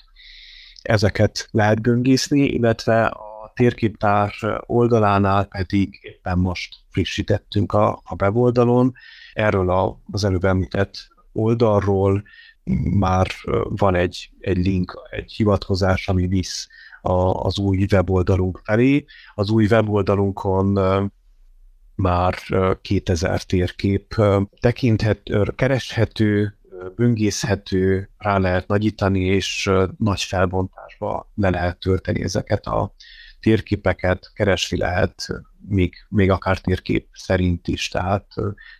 [0.82, 3.31] Ezeket lehet göngészni, illetve a
[3.62, 4.34] térképtár
[4.66, 8.94] oldalánál pedig éppen most frissítettünk a, a weboldalon.
[9.34, 12.24] Erről a, az előbb említett oldalról
[13.00, 13.28] már
[13.64, 16.68] van egy, egy link, egy hivatkozás, ami visz
[17.02, 19.06] a, az új weboldalunk felé.
[19.36, 20.80] Az új weboldalunkon
[21.96, 22.36] már
[22.82, 24.16] 2000 térkép
[24.60, 26.58] tekinthető, kereshető,
[26.96, 32.94] böngészhető, rá lehet nagyítani, és nagy felbontásba le lehet tölteni ezeket a
[33.42, 35.28] térképeket, keresni lehet,
[35.68, 38.28] még, még akár térkép szerint is, tehát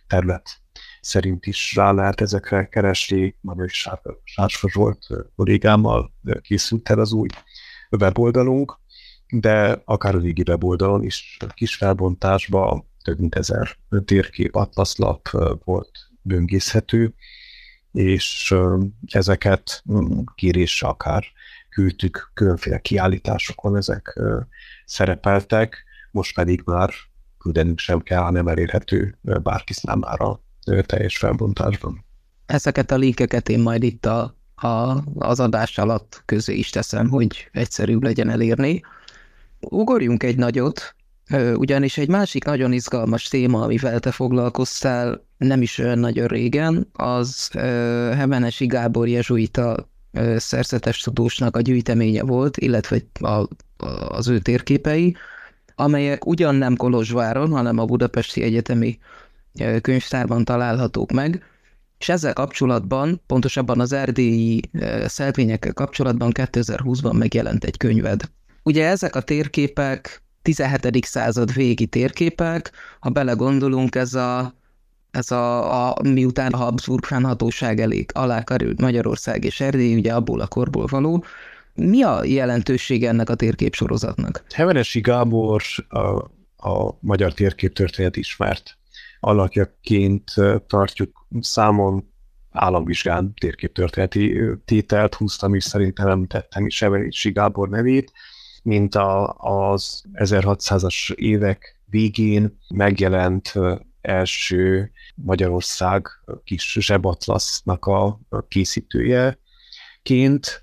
[0.06, 0.60] terület
[1.00, 3.36] szerint is rá lehet ezekre keresni.
[3.40, 3.68] Magyar
[4.24, 7.28] Sársfa Zsolt kollégámmal készült el az új
[7.90, 8.80] weboldalunk,
[9.28, 15.28] de akár a régi weboldalon is kis felbontásban több mint ezer térkép, atlaszlap
[15.64, 15.90] volt
[16.22, 17.14] böngészhető,
[17.92, 18.54] és
[19.06, 19.82] ezeket
[20.34, 21.24] kérésre akár
[21.74, 24.20] küldtük különféle kiállításokon, ezek
[24.84, 26.90] szerepeltek, most pedig már
[27.38, 30.40] küldenünk sem kell, hanem elérhető bárki számára
[30.86, 32.04] teljes felbontásban.
[32.46, 37.48] Ezeket a linkeket én majd itt a a, az adás alatt közé is teszem, hogy
[37.52, 38.82] egyszerűbb legyen elérni.
[39.60, 40.94] Ugorjunk egy nagyot,
[41.54, 47.48] ugyanis egy másik nagyon izgalmas téma, amivel te foglalkoztál nem is olyan nagyon régen, az
[48.16, 49.90] Hemenesi Gábor jezsuita
[50.36, 53.48] szerzetes tudósnak a gyűjteménye volt, illetve a,
[54.08, 55.16] az ő térképei,
[55.74, 58.98] amelyek ugyan nem Kolozsváron, hanem a Budapesti Egyetemi
[59.80, 61.44] Könyvtárban találhatók meg,
[61.98, 64.60] és ezzel kapcsolatban, pontosabban az erdélyi
[65.06, 68.22] szelvényekkel kapcsolatban 2020-ban megjelent egy könyved.
[68.62, 71.04] Ugye ezek a térképek 17.
[71.04, 72.70] század végi térképek,
[73.00, 74.54] ha belegondolunk, ez a,
[75.12, 80.40] ez a, a miután a Habsburg fennhatóság elég alá került Magyarország és Erdély, ugye abból
[80.40, 81.24] a korból való,
[81.74, 84.44] mi a jelentősége ennek a térképsorozatnak?
[84.54, 85.98] Hevenesi Gábor a,
[86.68, 88.78] a magyar térképtörténet ismert
[89.20, 90.34] alakjaként
[90.66, 92.10] tartjuk számon
[92.50, 98.12] államvizsgán térképtörténeti tételt húztam, és szerintem nem tettem is Evelisi Gábor nevét,
[98.62, 103.52] mint a, az 1600-as évek végén megjelent
[104.02, 106.06] első Magyarország
[106.44, 110.62] kis zsebatlasznak a készítőjeként,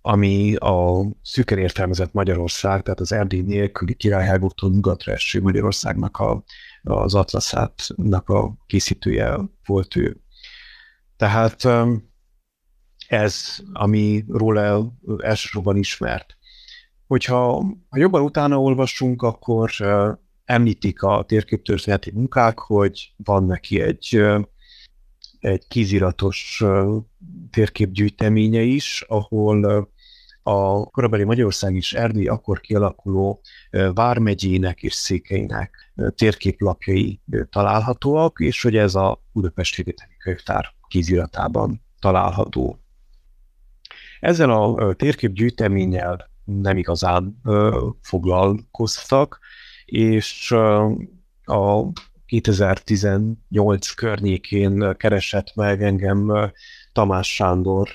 [0.00, 6.44] ami a szűken értelmezett Magyarország, tehát az Erdély nélküli királyhágoktól nyugatra eső Magyarországnak a
[6.82, 10.20] az Atlaszátnak a készítője volt ő.
[11.16, 11.68] Tehát
[13.08, 16.36] ez, ami róla elsősorban ismert.
[17.06, 19.70] Hogyha ha jobban utána olvasunk, akkor
[20.48, 24.22] említik a térképtörténeti munkák, hogy van neki egy,
[25.38, 26.64] egy kéziratos
[27.50, 29.88] térképgyűjteménye is, ahol
[30.42, 33.40] a korabeli Magyarország és Erdély akkor kialakuló
[33.94, 37.20] vármegyének és székeinek térképlapjai
[37.50, 42.78] találhatóak, és hogy ez a Budapesti Egyetemi Könyvtár kéziratában található.
[44.20, 47.42] Ezzel a térképgyűjteménnyel nem igazán
[48.00, 49.38] foglalkoztak,
[49.88, 50.50] és
[51.44, 51.92] a
[52.26, 56.50] 2018 környékén keresett meg engem
[56.92, 57.88] Tamás Sándor,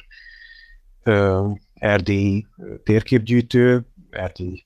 [1.73, 2.47] erdélyi
[2.83, 4.65] térképgyűjtő, erdélyi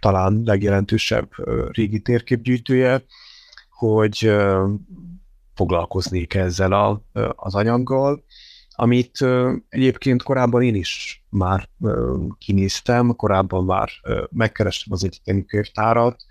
[0.00, 1.30] talán legjelentősebb
[1.70, 3.04] régi térképgyűjtője,
[3.70, 4.34] hogy
[5.54, 7.02] foglalkoznék ezzel a,
[7.36, 8.24] az anyaggal,
[8.76, 9.24] amit
[9.68, 11.68] egyébként korábban én is már
[12.38, 13.88] kinéztem, korábban már
[14.30, 16.24] megkerestem az egyetemi könyvtárat,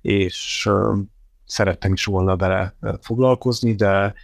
[0.00, 0.68] és
[1.46, 4.14] szerettem is volna vele foglalkozni, de,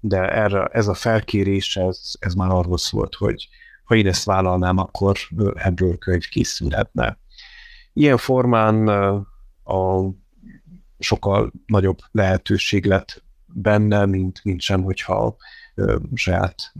[0.00, 3.48] de erre, ez a felkérés, ez, ez már arról szólt, hogy
[3.84, 5.16] ha én ezt vállalnám, akkor
[5.54, 7.18] ebből könyv készülhetne.
[7.92, 8.88] Ilyen formán
[9.64, 10.10] a
[10.98, 15.36] sokkal nagyobb lehetőség lett benne, mint, mint sem, hogyha
[16.14, 16.72] saját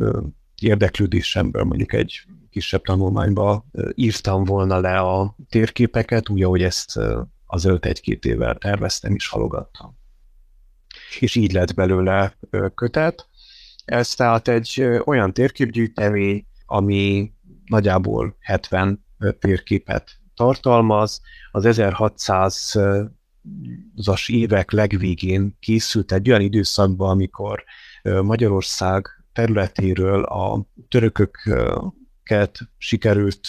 [0.60, 6.98] érdeklődésemből mondjuk egy kisebb tanulmányba írtam volna le a térképeket, úgy, ahogy ezt
[7.46, 9.98] az egy-két évvel terveztem és halogattam.
[11.20, 12.36] És így lett belőle
[12.74, 13.28] kötet.
[13.84, 17.32] Ez tehát egy olyan térképgyűjtemény, ami
[17.64, 19.04] nagyjából 70
[19.38, 21.20] térképet tartalmaz.
[21.50, 27.64] Az 1600-as évek legvégén készült egy olyan időszakban, amikor
[28.02, 33.48] Magyarország területéről a törököket sikerült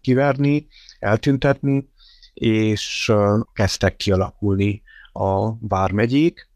[0.00, 0.66] kiverni,
[0.98, 1.88] eltüntetni,
[2.34, 3.12] és
[3.52, 6.48] kezdtek kialakulni a vármegyék,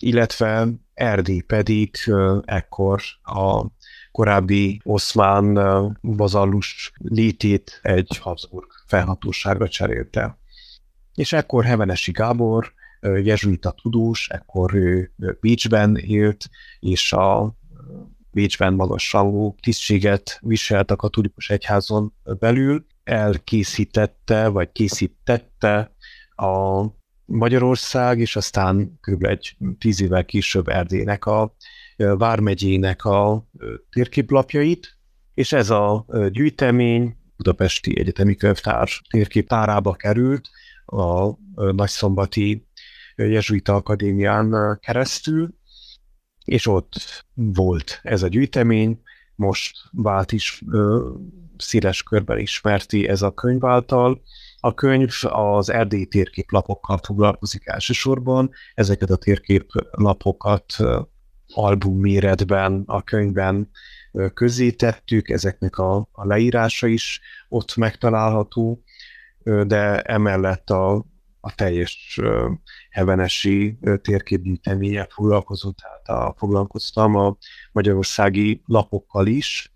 [0.00, 1.96] illetve Erdély pedig
[2.44, 3.66] ekkor a
[4.12, 5.54] korábbi oszmán
[6.00, 10.38] vazallus létét egy Habsburg felhatóságra cserélte.
[11.14, 12.72] És ekkor Hevenesi Gábor
[13.22, 16.48] jezsuita tudós, ekkor ő Bécsben élt,
[16.80, 17.56] és a
[18.30, 25.94] Bécsben magas rangú tisztséget viselt a katolikus egyházon belül, elkészítette, vagy készítette
[26.36, 26.84] a
[27.24, 29.24] Magyarország, és aztán kb.
[29.24, 31.54] egy tíz évvel később Erdélynek a
[31.96, 33.46] Vármegyének a
[33.90, 34.96] térképlapjait,
[35.34, 40.48] és ez a gyűjtemény Budapesti Egyetemi Könyvtár térképtárába került
[40.84, 41.30] a
[41.72, 42.66] Nagyszombati
[43.16, 45.54] Jezsuita Akadémián keresztül,
[46.44, 49.00] és ott volt ez a gyűjtemény,
[49.34, 51.10] most vált is ö,
[51.56, 54.22] széles körben ismerti ez a könyv által.
[54.60, 60.76] A könyv az erdélyi térképlapokkal foglalkozik elsősorban, ezeket a térképlapokat
[61.54, 63.70] album méretben a könyvben
[64.34, 68.82] közzétettük, ezeknek a, a leírása is ott megtalálható,
[69.42, 71.06] de emellett a,
[71.40, 72.20] a teljes
[72.92, 77.36] hevenesi térképgyűjteménye foglalkozott, tehát a, foglalkoztam a
[77.72, 79.72] magyarországi lapokkal is,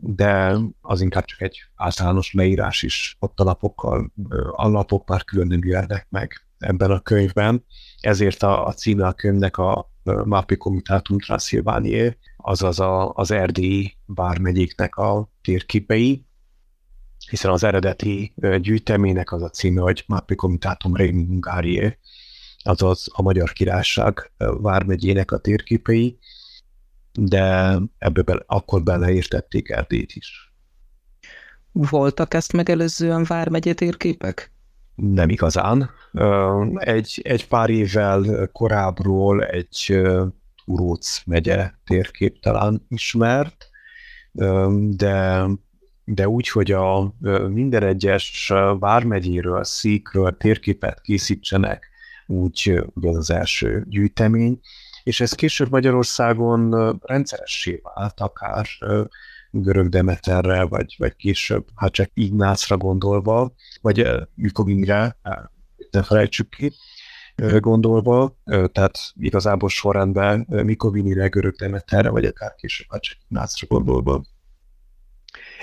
[0.00, 4.12] de az inkább csak egy általános leírás is ott a lapokkal,
[4.50, 7.64] a lapok már külön nem jelennek meg ebben a könyvben,
[8.00, 9.90] ezért a, a címe a könyvnek a
[10.24, 16.24] Mapi Comitatum Transilvaniae, azaz a, az erdélyi bármegyéknek a térképei,
[17.30, 21.40] hiszen az eredeti gyűjteménynek az a címe, hogy Mapi Comitatum Regnum
[22.62, 26.18] azaz a Magyar Királyság vármegyének a térképei,
[27.12, 30.52] de ebbe bele, akkor beleértették Erdélyt is.
[31.72, 34.52] Voltak ezt megelőzően vármegye térképek?
[34.94, 35.90] Nem igazán.
[36.74, 40.00] Egy, egy pár évvel korábbról egy
[40.64, 43.68] Uróc megye térkép talán ismert,
[44.76, 45.46] de,
[46.08, 47.14] de úgy, hogy a
[47.48, 51.88] minden egyes vármegyéről, székről térképet készítsenek,
[52.26, 54.60] úgy ugye az első gyűjtemény,
[55.02, 58.66] és ez később Magyarországon rendszeressé vált, akár
[59.50, 65.16] görög Demeterre, vagy, vagy később, hát csak Ignácra gondolva, vagy Mikovinre,
[65.90, 66.72] ne felejtsük ki,
[67.58, 74.22] gondolva, tehát igazából sorrendben Mikovinire, görög Demeterre, vagy akár később, hát csak Ignácra gondolva.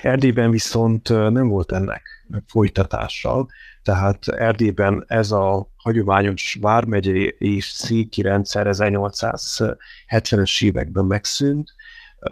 [0.02, 2.02] Erdélyben viszont nem volt ennek
[2.46, 3.48] folytatással,
[3.82, 11.74] tehát Erdélyben ez a hagyományos vármegyei és széki rendszer 1870-es években megszűnt,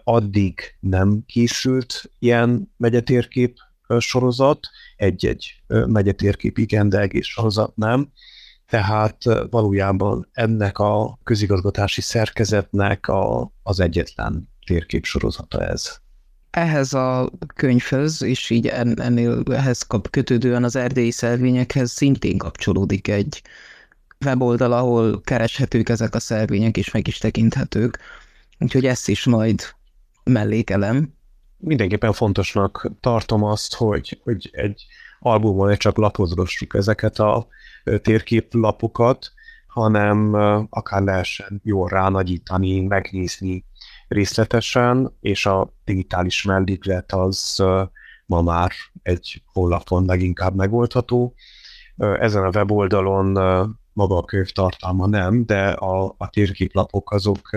[0.04, 3.56] addig nem készült ilyen megyetérkép
[3.98, 8.12] sorozat, egy-egy megyetérkép igen, de egész sorozat nem.
[8.66, 9.16] Tehát
[9.50, 16.01] valójában ennek a közigazgatási szerkezetnek a, az egyetlen térkép sorozata ez
[16.52, 23.42] ehhez a könyvhöz, és így ennél ehhez kap kötődően az erdélyi szelvényekhez szintén kapcsolódik egy
[24.24, 27.98] weboldal, ahol kereshetők ezek a szelvények, és meg is tekinthetők.
[28.58, 29.60] Úgyhogy ezt is majd
[30.24, 31.14] mellékelem.
[31.56, 34.86] Mindenképpen fontosnak tartom azt, hogy, hogy egy
[35.20, 37.46] albumon ne csak lapozgassuk ezeket a
[38.02, 39.32] térképlapokat,
[39.66, 40.34] hanem
[40.70, 43.64] akár lehessen jól ránagyítani, megnézni
[44.12, 47.62] részletesen, és a digitális melléklet az
[48.26, 51.34] ma már egy honlapon leginkább megoldható.
[51.96, 53.32] Ezen a weboldalon
[53.92, 57.56] maga a könyv tartalma nem, de a, a térképlapok azok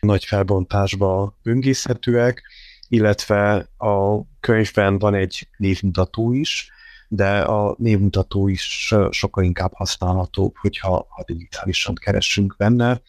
[0.00, 2.42] nagy felbontásba böngészhetőek,
[2.88, 6.70] illetve a könyvben van egy névmutató is,
[7.08, 13.00] de a névmutató is sokkal inkább használható, hogyha ha digitálisan keresünk benne,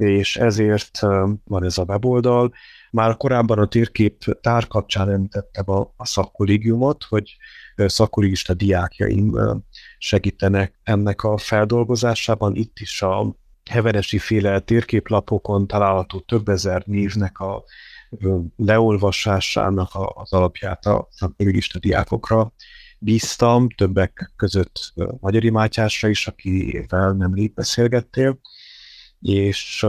[0.00, 1.00] és ezért
[1.44, 2.52] van ez a weboldal.
[2.90, 7.36] Már korábban a térkép tár kapcsán említettem a, a szakkollégiumot, hogy
[7.76, 9.36] szakkolégista diákjaim
[9.98, 12.54] segítenek ennek a feldolgozásában.
[12.54, 13.36] Itt is a
[13.70, 17.64] heveresi féle térképlapokon található több ezer névnek a
[18.56, 22.52] leolvasásának az alapját a szakkolégista diákokra
[22.98, 28.38] bíztam, többek között Magyari Mátyásra is, akivel nemrég beszélgettél,
[29.20, 29.86] és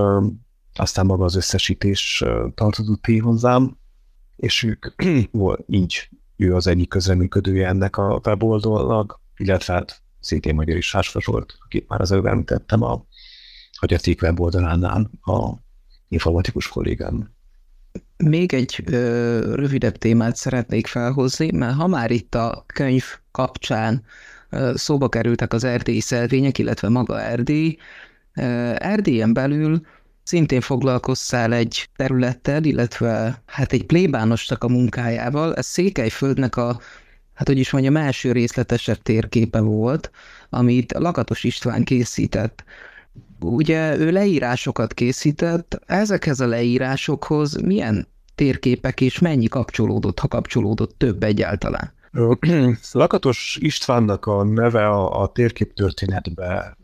[0.75, 2.23] aztán maga az összesítés
[2.55, 3.77] tartozott én hozzám,
[4.35, 4.85] és ők
[5.67, 11.57] így ő az egyik közreműködője ennek a weboldalnak, illetve hát szintén Magyar is Sásfas volt,
[11.65, 13.05] akit már az előbb említettem a
[13.79, 15.53] Hagyaték weboldalánál a
[16.07, 17.29] informatikus kollégám.
[18.17, 24.03] Még egy ö, rövidebb témát szeretnék felhozni, mert ha már itt a könyv kapcsán
[24.49, 27.77] ö, szóba kerültek az erdélyi szelvények, illetve maga Erdély,
[28.33, 29.81] Erdélyen belül
[30.23, 35.55] szintén foglalkoztál egy területtel, illetve hát egy plébánosnak a munkájával.
[35.55, 36.79] Ez Székelyföldnek a,
[37.33, 40.11] hát hogy is mondjam, első részletesebb térképe volt,
[40.49, 42.63] amit Lakatos István készített.
[43.39, 51.23] Ugye ő leírásokat készített, ezekhez a leírásokhoz milyen térképek és mennyi kapcsolódott, ha kapcsolódott több
[51.23, 51.93] egyáltalán?
[52.91, 56.77] Lakatos Istvánnak a neve a, a térképtörténetbe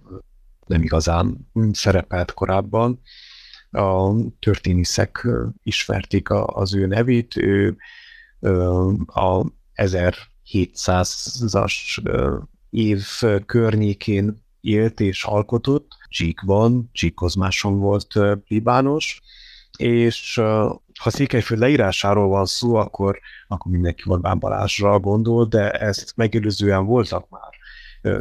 [0.67, 3.01] nem igazán szerepelt korábban.
[3.71, 5.27] A történészek
[5.63, 7.37] ismerték az ő nevét.
[7.37, 7.77] Ő
[9.05, 9.45] a
[9.75, 11.73] 1700-as
[12.69, 13.05] év
[13.45, 15.87] környékén élt és alkotott.
[16.09, 19.21] Csíkban, Csíkkozmáson volt plibános,
[19.77, 20.35] és
[20.99, 27.27] ha Székelyföld leírásáról van szó, akkor, akkor mindenki Orbán Balázsra gondol, de ezt megelőzően voltak
[27.29, 27.49] már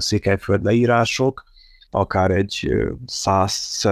[0.01, 1.45] Székelyföld leírások,
[1.91, 2.75] akár egy
[3.07, 3.85] száz,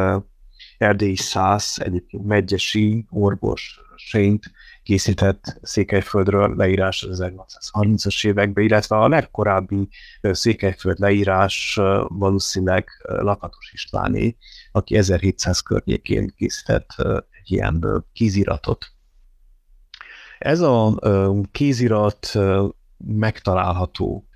[0.78, 4.50] erdélyi száz, egyébként megyesi orvos Sént
[4.82, 9.88] készített Székelyföldről leírás az 1930-as években, illetve a legkorábbi
[10.20, 14.36] Székelyföld leírás valószínűleg Lakatos Istváné,
[14.72, 16.88] aki 1700 környékén készített
[17.42, 18.86] egy ilyen kéziratot.
[20.38, 21.00] Ez a
[21.52, 22.38] kézirat
[22.96, 24.26] megtalálható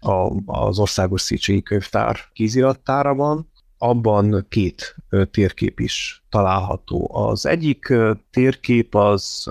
[0.46, 4.96] az Országos Széchenyi Könyvtár kézirattárában, abban két
[5.30, 7.10] térkép is található.
[7.14, 7.92] Az egyik
[8.30, 9.46] térkép az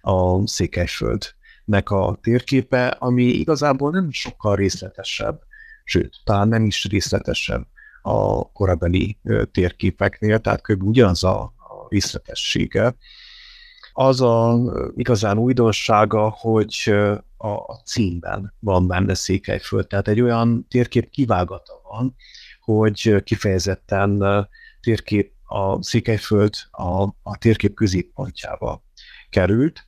[0.00, 5.40] a Székelyföldnek a térképe, ami igazából nem sokkal részletesebb,
[5.84, 7.66] sőt, talán nem is részletesebb
[8.02, 9.18] a korabeli
[9.52, 10.82] térképeknél, tehát kb.
[10.82, 12.94] ugyanaz a, a részletessége.
[13.92, 14.58] Az a
[14.96, 16.94] igazán újdonsága, hogy
[17.36, 22.14] a címben van benne Székelyföld, tehát egy olyan térkép kivágata van,
[22.60, 24.22] hogy kifejezetten
[24.80, 28.84] térkép a Székelyföld a, a térkép középpontjába
[29.30, 29.86] került,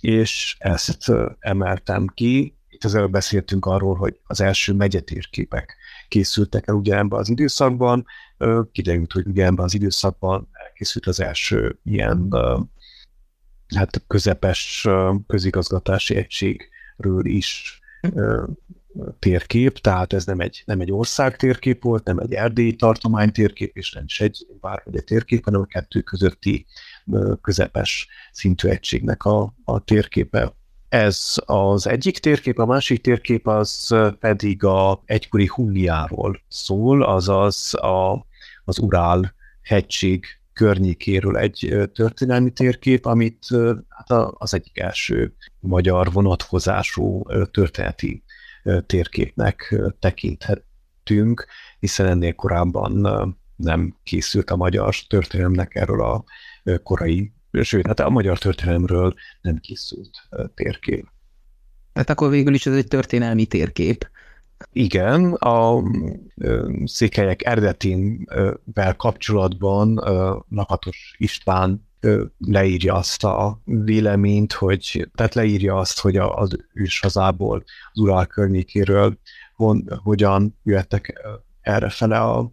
[0.00, 2.56] és ezt emeltem ki.
[2.68, 5.76] Itt az előbb beszéltünk arról, hogy az első megyetérképek
[6.08, 8.06] készültek el ugye ebben az időszakban.
[8.72, 12.34] Kiderült, hogy ugye ebben az időszakban elkészült az első ilyen
[13.74, 14.88] hát közepes
[15.26, 17.80] közigazgatási egységről is
[19.18, 23.76] térkép, tehát ez nem egy, nem egy ország térkép volt, nem egy erdélyi tartomány térkép,
[23.76, 26.66] és nem is egy bármilyen térkép, hanem a kettő közötti
[27.40, 30.52] közepes szintű egységnek a, a térképe.
[30.88, 38.26] Ez az egyik térkép, a másik térkép az pedig a egykori Hunniáról szól, azaz a,
[38.64, 43.46] az Urál hegység környékéről egy történelmi térkép, amit
[43.88, 48.22] hát az egyik első magyar vonatkozású történeti
[48.86, 51.46] térképnek tekinthetünk,
[51.78, 52.92] hiszen ennél korábban
[53.56, 56.24] nem készült a magyar történelemnek erről a
[56.82, 57.32] korai,
[57.62, 61.06] sőt, hát a magyar történelemről nem készült térkép.
[61.92, 64.10] Tehát akkor végül is ez egy történelmi térkép.
[64.72, 65.82] Igen, a
[66.84, 69.94] székelyek eredetinvel kapcsolatban
[70.48, 71.86] Lakatos István
[72.38, 76.58] leírja azt a véleményt, hogy, tehát leírja azt, hogy az
[77.00, 79.18] hazából, az Urál környékéről
[79.54, 81.20] hon, hogyan jöttek
[81.60, 82.52] erre fele a,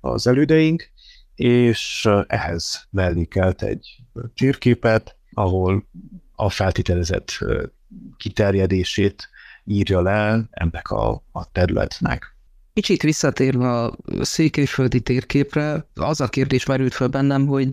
[0.00, 0.92] az elődeink,
[1.34, 3.96] és ehhez mellékelt egy
[4.34, 5.86] térképet, ahol
[6.34, 7.38] a feltételezett
[8.16, 9.28] kiterjedését
[9.64, 12.36] írja le ennek a, a területnek.
[12.72, 17.72] Kicsit visszatérve a székelyföldi térképre, az a kérdés merült fel bennem, hogy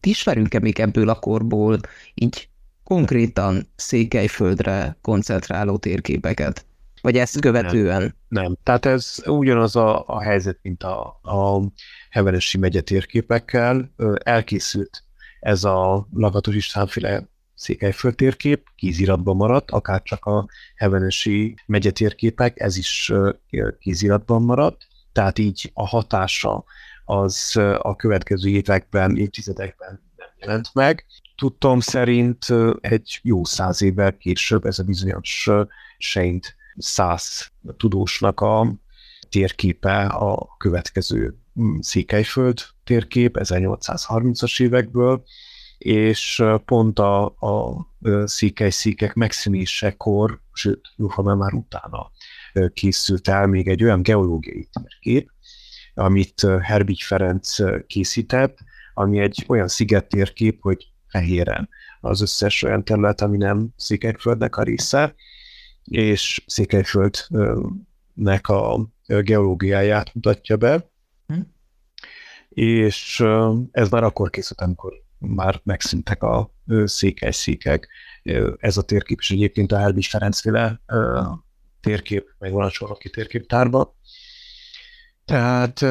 [0.00, 1.78] ismerünk-e még ebből a korból
[2.14, 2.48] így
[2.84, 6.66] konkrétan Székelyföldre koncentráló térképeket?
[7.00, 8.00] Vagy ezt követően?
[8.00, 8.56] Nem, nem.
[8.62, 11.62] tehát ez ugyanaz a, a helyzet, mint a, a
[12.10, 13.94] Hevenesi megye térképekkel.
[14.14, 15.04] Elkészült
[15.40, 22.76] ez a Lagatos Istvánféle Székelyföld térkép, kéziratban maradt, akár csak a Hevenesi megye térképek, ez
[22.76, 23.12] is
[23.78, 26.64] kéziratban maradt, tehát így a hatása
[27.04, 31.04] az a következő években, évtizedekben nem jelent meg.
[31.36, 32.46] Tudtam szerint
[32.80, 35.50] egy jó száz évvel később ez a bizonyos
[35.98, 38.74] Seint száz tudósnak a
[39.28, 45.24] térképe a következő mm, Székelyföld térkép 1830-as évekből,
[45.78, 47.86] és pont a, a
[48.24, 52.10] székely-székek megszűnésekor, sőt, ha már utána
[52.72, 55.30] készült el még egy olyan geológiai térkép,
[55.94, 57.56] amit Herbig Ferenc
[57.86, 58.58] készített,
[58.94, 61.68] ami egy olyan sziget térkép, hogy fehéren
[62.00, 65.14] az összes olyan terület, ami nem Székelyföldnek a része,
[65.84, 70.90] és Székelyföldnek a geológiáját mutatja be,
[71.26, 71.40] hm.
[72.48, 73.24] és
[73.70, 76.54] ez már akkor készült, amikor már megszűntek a
[76.84, 77.88] székely-székek.
[78.58, 80.80] Ez a térkép is egyébként a Helbis Ferencféle
[81.80, 83.94] térkép, meg van a Csoroki térképtárban.
[85.24, 85.84] Tehát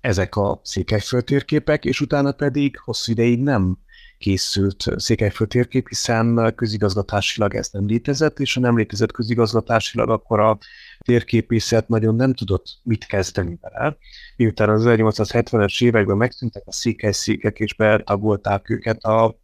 [0.00, 3.78] ezek a Székelyföld térképek, és utána pedig hosszú ideig nem
[4.18, 10.58] készült Székelyföld térkép, hiszen közigazgatásilag ez nem létezett, és ha nem létezett közigazgatásilag, akkor a
[11.04, 13.96] térképészet nagyon nem tudott mit kezdeni vele.
[14.36, 19.38] Miután az 1870-es években megszűntek a székelyszékek, és betagolták őket a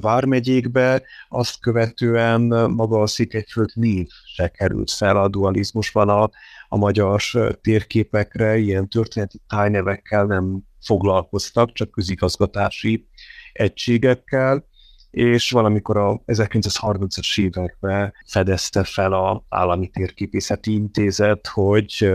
[0.00, 6.30] vármegyékbe, azt követően maga a Székelyföld név se került fel a dualizmusban a,
[6.68, 7.22] a magyar
[7.60, 13.08] térképekre, ilyen történeti tájnevekkel nem foglalkoztak, csak közigazgatási
[13.52, 14.67] egységekkel,
[15.10, 22.12] és valamikor a 1930-as években fedezte fel a Állami Térképészeti Intézet, hogy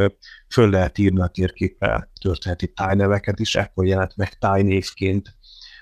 [0.50, 5.36] föl lehet írni a térképe történeti tájneveket is, ekkor jelent meg tájnévként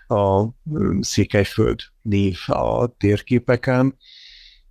[0.08, 0.46] a
[1.00, 3.98] Székelyföld név a térképeken.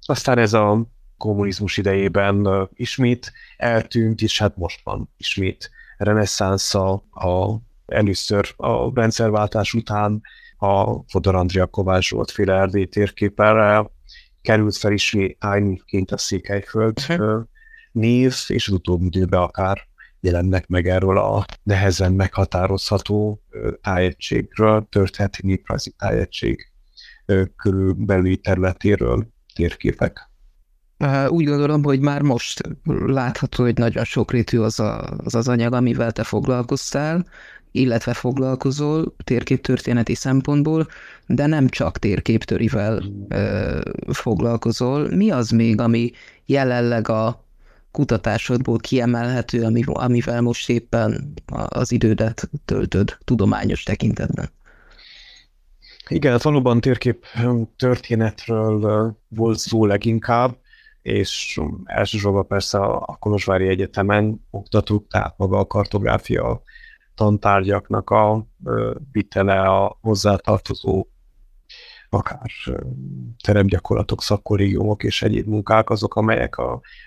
[0.06, 0.86] Aztán ez a
[1.16, 10.22] kommunizmus idejében ismét eltűnt, és hát most van ismét reneszánsza a, először a rendszerváltás után
[10.60, 13.90] a Fodor Andrea Kovács Zsolt féle erdély térképára
[14.42, 15.16] került fel is
[16.08, 17.42] a Székelyföld uh-huh.
[17.92, 19.88] név, és az utóbbi időben akár
[20.20, 23.42] jelennek meg erről a nehezen meghatározható
[23.80, 26.72] tájegységről, történeti néprajzi tájegység
[27.56, 30.30] körülbelüli területéről térképek.
[31.28, 32.60] Úgy gondolom, hogy már most
[33.06, 37.26] látható, hogy nagyon sokrétű az, a, az az anyag, amivel te foglalkoztál,
[37.72, 40.88] illetve foglalkozol térképtörténeti szempontból,
[41.26, 43.80] de nem csak térképtörivel ö,
[44.12, 45.08] foglalkozol.
[45.16, 46.10] Mi az még, ami
[46.46, 47.44] jelenleg a
[47.90, 51.32] kutatásodból kiemelhető, amivel most éppen
[51.68, 54.50] az idődet töltöd tudományos tekintetben?
[56.08, 57.24] Igen, valóban térkép
[57.76, 60.56] történetről volt szó leginkább,
[61.02, 66.62] és elsősorban persze a Kolozsvári Egyetemen oktatók, tehát maga a kartográfia
[67.20, 68.46] tantárgyaknak a
[69.12, 71.06] vitele a hozzátartozó
[72.08, 72.50] akár
[73.44, 76.58] terepgyakorlatok, szakkollégiumok és egyéb munkák azok, amelyek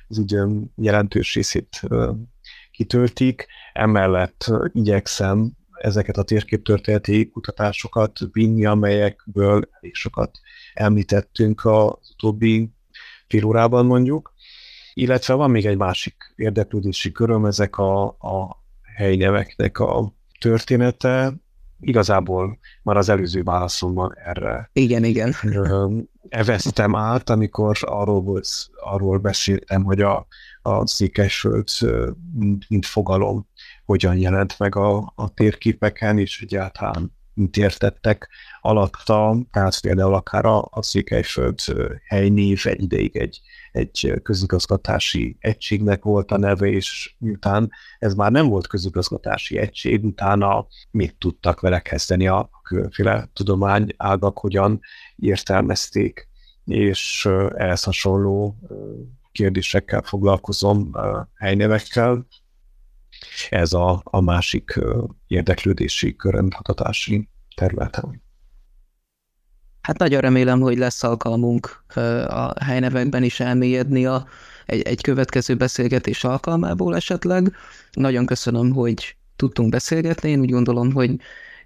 [0.08, 1.82] az időm jelentős részét
[2.72, 3.46] kitöltik.
[3.74, 10.40] Emellett igyekszem ezeket a térképtörténeti kutatásokat vinni, amelyekből elég sokat
[10.74, 12.72] említettünk az utóbbi
[13.28, 14.34] fél órában mondjuk.
[14.94, 18.63] Illetve van még egy másik érdeklődési köröm, ezek a, a
[18.96, 21.34] helyneveknek a története.
[21.80, 25.34] Igazából már az előző válaszomban erre igen, igen.
[26.30, 30.28] eveztem át, amikor arról, volt, arról beszéltem, hogy a,
[30.62, 31.68] a Székesföld
[32.34, 33.48] mint, mint fogalom
[33.86, 38.30] hogyan jelent meg a, a térképeken, és egyáltalán mit értettek
[38.62, 41.60] alatta, tehát például akár a, a Székelyföld
[42.08, 43.42] helynév egy ideig egy,
[43.74, 50.68] egy közigazgatási egységnek volt a neve, és miután ez már nem volt közigazgatási egység, utána
[50.92, 54.80] mit tudtak vele kezdeni a különféle tudományágak, hogyan
[55.16, 56.28] értelmezték,
[56.66, 58.58] és ehhez hasonló
[59.32, 60.92] kérdésekkel foglalkozom
[61.34, 62.28] helynevekkel.
[63.50, 64.80] ez a, a másik
[65.28, 68.23] érdeklődési körrendhatatási területem.
[69.84, 71.84] Hát nagyon remélem, hogy lesz alkalmunk
[72.28, 74.28] a helynevekben is elmélyedni a,
[74.66, 77.56] egy, egy következő beszélgetés alkalmából esetleg.
[77.92, 80.30] Nagyon köszönöm, hogy tudtunk beszélgetni.
[80.30, 81.16] Én úgy gondolom, hogy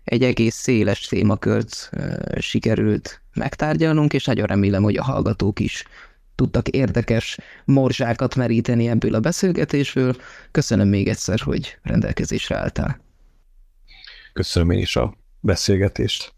[0.03, 1.89] egy egész széles témakört
[2.39, 5.84] sikerült megtárgyalnunk, és nagyon remélem, hogy a hallgatók is
[6.36, 10.15] tudtak érdekes morzsákat meríteni ebből a beszélgetésből.
[10.51, 12.99] Köszönöm még egyszer, hogy rendelkezésre álltál.
[14.34, 16.36] Köszönöm én is a beszélgetést.